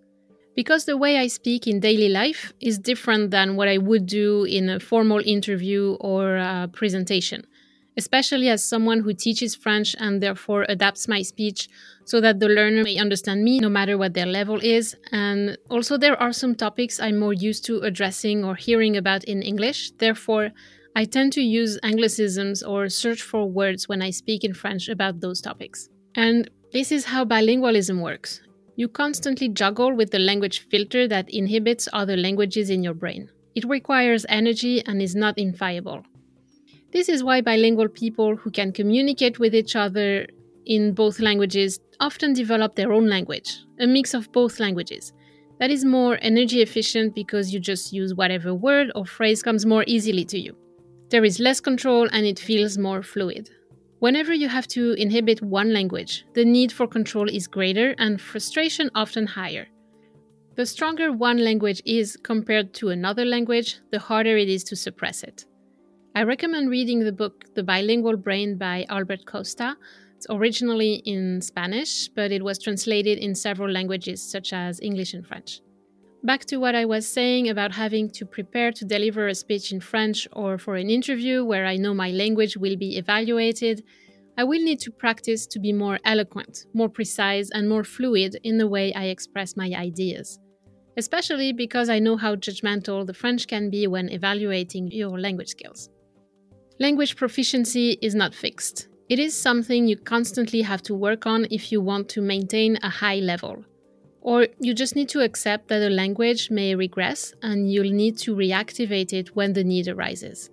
Because 0.55 0.85
the 0.85 0.97
way 0.97 1.17
I 1.17 1.27
speak 1.27 1.67
in 1.67 1.79
daily 1.79 2.09
life 2.09 2.53
is 2.59 2.79
different 2.79 3.31
than 3.31 3.55
what 3.55 3.67
I 3.67 3.77
would 3.77 4.05
do 4.05 4.43
in 4.45 4.69
a 4.69 4.79
formal 4.79 5.21
interview 5.25 5.97
or 5.99 6.37
a 6.37 6.69
presentation 6.71 7.45
especially 7.97 8.47
as 8.47 8.63
someone 8.63 8.99
who 8.99 9.11
teaches 9.11 9.55
French 9.55 9.95
and 9.99 10.21
therefore 10.21 10.65
adapts 10.69 11.07
my 11.07 11.23
speech 11.23 11.67
so 12.05 12.21
that 12.21 12.39
the 12.39 12.47
learner 12.47 12.83
may 12.83 12.97
understand 12.97 13.43
me 13.43 13.59
no 13.59 13.69
matter 13.69 13.97
what 13.97 14.13
their 14.13 14.27
level 14.27 14.59
is. 14.61 14.95
And 15.11 15.57
also, 15.69 15.97
there 15.97 16.15
are 16.21 16.31
some 16.31 16.53
topics 16.55 16.99
I'm 16.99 17.17
more 17.17 17.33
used 17.33 17.65
to 17.65 17.79
addressing 17.79 18.45
or 18.45 18.55
hearing 18.55 18.95
about 18.95 19.23
in 19.23 19.41
English. 19.41 19.91
Therefore, 19.97 20.51
I 20.97 21.05
tend 21.05 21.31
to 21.33 21.43
use 21.43 21.77
anglicisms 21.83 22.67
or 22.67 22.89
search 22.89 23.21
for 23.21 23.45
words 23.45 23.87
when 23.87 24.01
I 24.01 24.09
speak 24.09 24.43
in 24.43 24.55
French 24.55 24.89
about 24.89 25.19
those 25.19 25.39
topics. 25.39 25.89
And 26.15 26.49
this 26.73 26.91
is 26.91 27.05
how 27.05 27.23
bilingualism 27.23 28.01
works. 28.01 28.41
You 28.77 28.87
constantly 28.87 29.47
juggle 29.49 29.93
with 29.93 30.09
the 30.09 30.17
language 30.17 30.61
filter 30.71 31.07
that 31.07 31.29
inhibits 31.29 31.87
other 31.93 32.17
languages 32.17 32.71
in 32.71 32.81
your 32.81 32.95
brain. 32.95 33.29
It 33.53 33.65
requires 33.65 34.25
energy 34.27 34.83
and 34.87 34.99
is 34.99 35.15
not 35.15 35.37
infallible. 35.37 36.01
This 36.91 37.09
is 37.09 37.23
why 37.23 37.41
bilingual 37.41 37.89
people 37.89 38.35
who 38.35 38.49
can 38.49 38.71
communicate 38.71 39.37
with 39.37 39.53
each 39.53 39.75
other 39.75 40.25
in 40.65 40.95
both 40.95 41.19
languages 41.19 41.79
often 41.99 42.33
develop 42.33 42.73
their 42.73 42.91
own 42.91 43.07
language, 43.07 43.59
a 43.79 43.85
mix 43.85 44.15
of 44.15 44.31
both 44.31 44.59
languages. 44.59 45.13
That 45.59 45.69
is 45.69 45.85
more 45.85 46.17
energy 46.23 46.63
efficient 46.63 47.13
because 47.13 47.53
you 47.53 47.59
just 47.59 47.93
use 47.93 48.15
whatever 48.15 48.55
word 48.55 48.91
or 48.95 49.05
phrase 49.05 49.43
comes 49.43 49.63
more 49.63 49.83
easily 49.85 50.25
to 50.25 50.39
you. 50.39 50.57
There 51.09 51.23
is 51.23 51.39
less 51.39 51.61
control 51.61 52.09
and 52.11 52.25
it 52.25 52.37
feels 52.37 52.77
more 52.77 53.01
fluid. 53.01 53.49
Whenever 53.99 54.33
you 54.33 54.49
have 54.49 54.67
to 54.69 54.91
inhibit 54.93 55.41
one 55.41 55.73
language, 55.73 56.25
the 56.33 56.43
need 56.43 56.69
for 56.71 56.85
control 56.85 57.29
is 57.29 57.47
greater 57.47 57.95
and 57.97 58.19
frustration 58.19 58.91
often 58.93 59.25
higher. 59.25 59.67
The 60.55 60.65
stronger 60.65 61.13
one 61.13 61.37
language 61.37 61.81
is 61.85 62.17
compared 62.23 62.73
to 62.75 62.89
another 62.89 63.23
language, 63.23 63.79
the 63.91 63.99
harder 63.99 64.35
it 64.35 64.49
is 64.49 64.65
to 64.65 64.75
suppress 64.75 65.23
it. 65.23 65.45
I 66.13 66.23
recommend 66.23 66.69
reading 66.69 66.99
the 66.99 67.11
book 67.13 67.45
The 67.55 67.63
Bilingual 67.63 68.17
Brain 68.17 68.57
by 68.57 68.85
Albert 68.89 69.25
Costa. 69.25 69.77
It's 70.17 70.27
originally 70.29 70.95
in 71.05 71.41
Spanish, 71.41 72.09
but 72.09 72.31
it 72.31 72.43
was 72.43 72.59
translated 72.59 73.17
in 73.17 73.33
several 73.33 73.71
languages 73.71 74.21
such 74.21 74.51
as 74.51 74.81
English 74.81 75.13
and 75.13 75.25
French. 75.25 75.61
Back 76.23 76.45
to 76.45 76.57
what 76.57 76.73
I 76.73 76.85
was 76.85 77.07
saying 77.07 77.47
about 77.47 77.73
having 77.75 78.09
to 78.11 78.25
prepare 78.25 78.71
to 78.71 78.83
deliver 78.83 79.27
a 79.27 79.35
speech 79.35 79.71
in 79.71 79.79
French 79.79 80.27
or 80.33 80.57
for 80.57 80.75
an 80.75 80.89
interview 80.89 81.45
where 81.45 81.65
I 81.65 81.77
know 81.77 81.93
my 81.93 82.09
language 82.09 82.57
will 82.57 82.75
be 82.75 82.97
evaluated, 82.97 83.83
I 84.35 84.43
will 84.43 84.61
need 84.61 84.79
to 84.81 84.91
practice 84.91 85.45
to 85.47 85.59
be 85.59 85.71
more 85.71 85.99
eloquent, 86.03 86.65
more 86.73 86.89
precise, 86.89 87.49
and 87.51 87.69
more 87.69 87.83
fluid 87.83 88.37
in 88.43 88.57
the 88.57 88.67
way 88.67 88.93
I 88.93 89.05
express 89.05 89.55
my 89.55 89.71
ideas. 89.75 90.39
Especially 90.97 91.53
because 91.53 91.87
I 91.87 91.99
know 91.99 92.17
how 92.17 92.35
judgmental 92.35 93.05
the 93.05 93.13
French 93.13 93.47
can 93.47 93.69
be 93.69 93.85
when 93.85 94.09
evaluating 94.09 94.91
your 94.91 95.19
language 95.19 95.49
skills. 95.49 95.89
Language 96.79 97.15
proficiency 97.15 97.97
is 98.01 98.15
not 98.15 98.33
fixed. 98.33 98.87
It 99.07 99.19
is 99.19 99.39
something 99.39 99.87
you 99.87 99.97
constantly 99.97 100.61
have 100.61 100.81
to 100.83 100.95
work 100.95 101.27
on 101.27 101.47
if 101.51 101.71
you 101.71 101.79
want 101.79 102.09
to 102.09 102.21
maintain 102.21 102.77
a 102.81 102.89
high 102.89 103.19
level. 103.19 103.63
Or 104.21 104.47
you 104.59 104.73
just 104.73 104.95
need 104.95 105.09
to 105.09 105.21
accept 105.21 105.67
that 105.69 105.81
a 105.81 105.89
language 105.89 106.49
may 106.49 106.75
regress 106.75 107.33
and 107.41 107.71
you'll 107.71 107.91
need 107.91 108.17
to 108.19 108.35
reactivate 108.35 109.13
it 109.13 109.35
when 109.35 109.53
the 109.53 109.63
need 109.63 109.87
arises. 109.87 110.49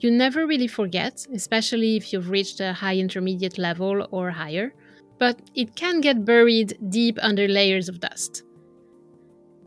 You 0.00 0.10
never 0.10 0.46
really 0.46 0.66
forget, 0.66 1.26
especially 1.32 1.96
if 1.96 2.12
you've 2.12 2.30
reached 2.30 2.60
a 2.60 2.72
high 2.72 2.96
intermediate 2.96 3.58
level 3.58 4.06
or 4.10 4.30
higher, 4.30 4.72
but 5.18 5.38
it 5.54 5.76
can 5.76 6.00
get 6.00 6.24
buried 6.24 6.78
deep 6.88 7.18
under 7.20 7.46
layers 7.46 7.88
of 7.88 8.00
dust. 8.00 8.42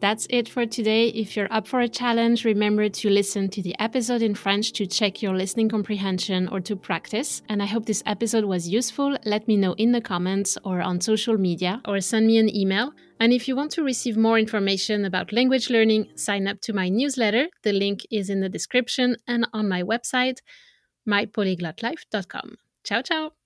That's 0.04 0.28
it 0.30 0.50
for 0.50 0.66
today. 0.66 1.08
If 1.08 1.38
you're 1.38 1.48
up 1.50 1.66
for 1.66 1.80
a 1.80 1.88
challenge, 1.88 2.44
remember 2.44 2.89
to 2.89 3.10
listen 3.10 3.48
to 3.52 3.62
the 3.62 3.74
episode 3.80 4.22
in 4.22 4.36
French 4.36 4.74
to 4.74 4.86
check 4.86 5.22
your 5.22 5.34
listening 5.34 5.70
comprehension 5.70 6.50
or 6.50 6.60
to 6.60 6.76
practice. 6.76 7.42
And 7.48 7.63
I 7.63 7.68
hope 7.68 7.86
this 7.86 8.04
episode 8.06 8.44
was 8.44 8.68
useful. 8.68 9.18
Let 9.24 9.48
me 9.48 9.56
know 9.56 9.76
in 9.76 9.94
the 9.94 10.02
comments 10.02 10.58
or 10.66 10.82
on 10.82 11.00
social 11.00 11.38
media 11.38 11.82
or 11.88 12.02
send 12.02 12.28
me 12.28 12.38
an 12.38 12.54
email. 12.54 12.92
And 13.22 13.32
if 13.32 13.48
you 13.48 13.56
want 13.56 13.72
to 13.72 13.82
receive 13.82 14.18
more 14.18 14.38
information 14.38 15.06
about 15.06 15.32
language 15.32 15.70
learning, 15.70 16.10
sign 16.16 16.50
up 16.50 16.60
to 16.63 16.74
my 16.74 16.89
newsletter. 16.89 17.48
The 17.63 17.72
link 17.72 18.02
is 18.12 18.30
in 18.30 18.42
the 18.42 18.50
description 18.50 19.16
and 19.26 19.48
on 19.54 19.70
my 19.70 19.84
website, 19.84 20.39
mypolyglotlife.com. 21.08 22.58
Ciao, 22.84 23.02
ciao. 23.02 23.42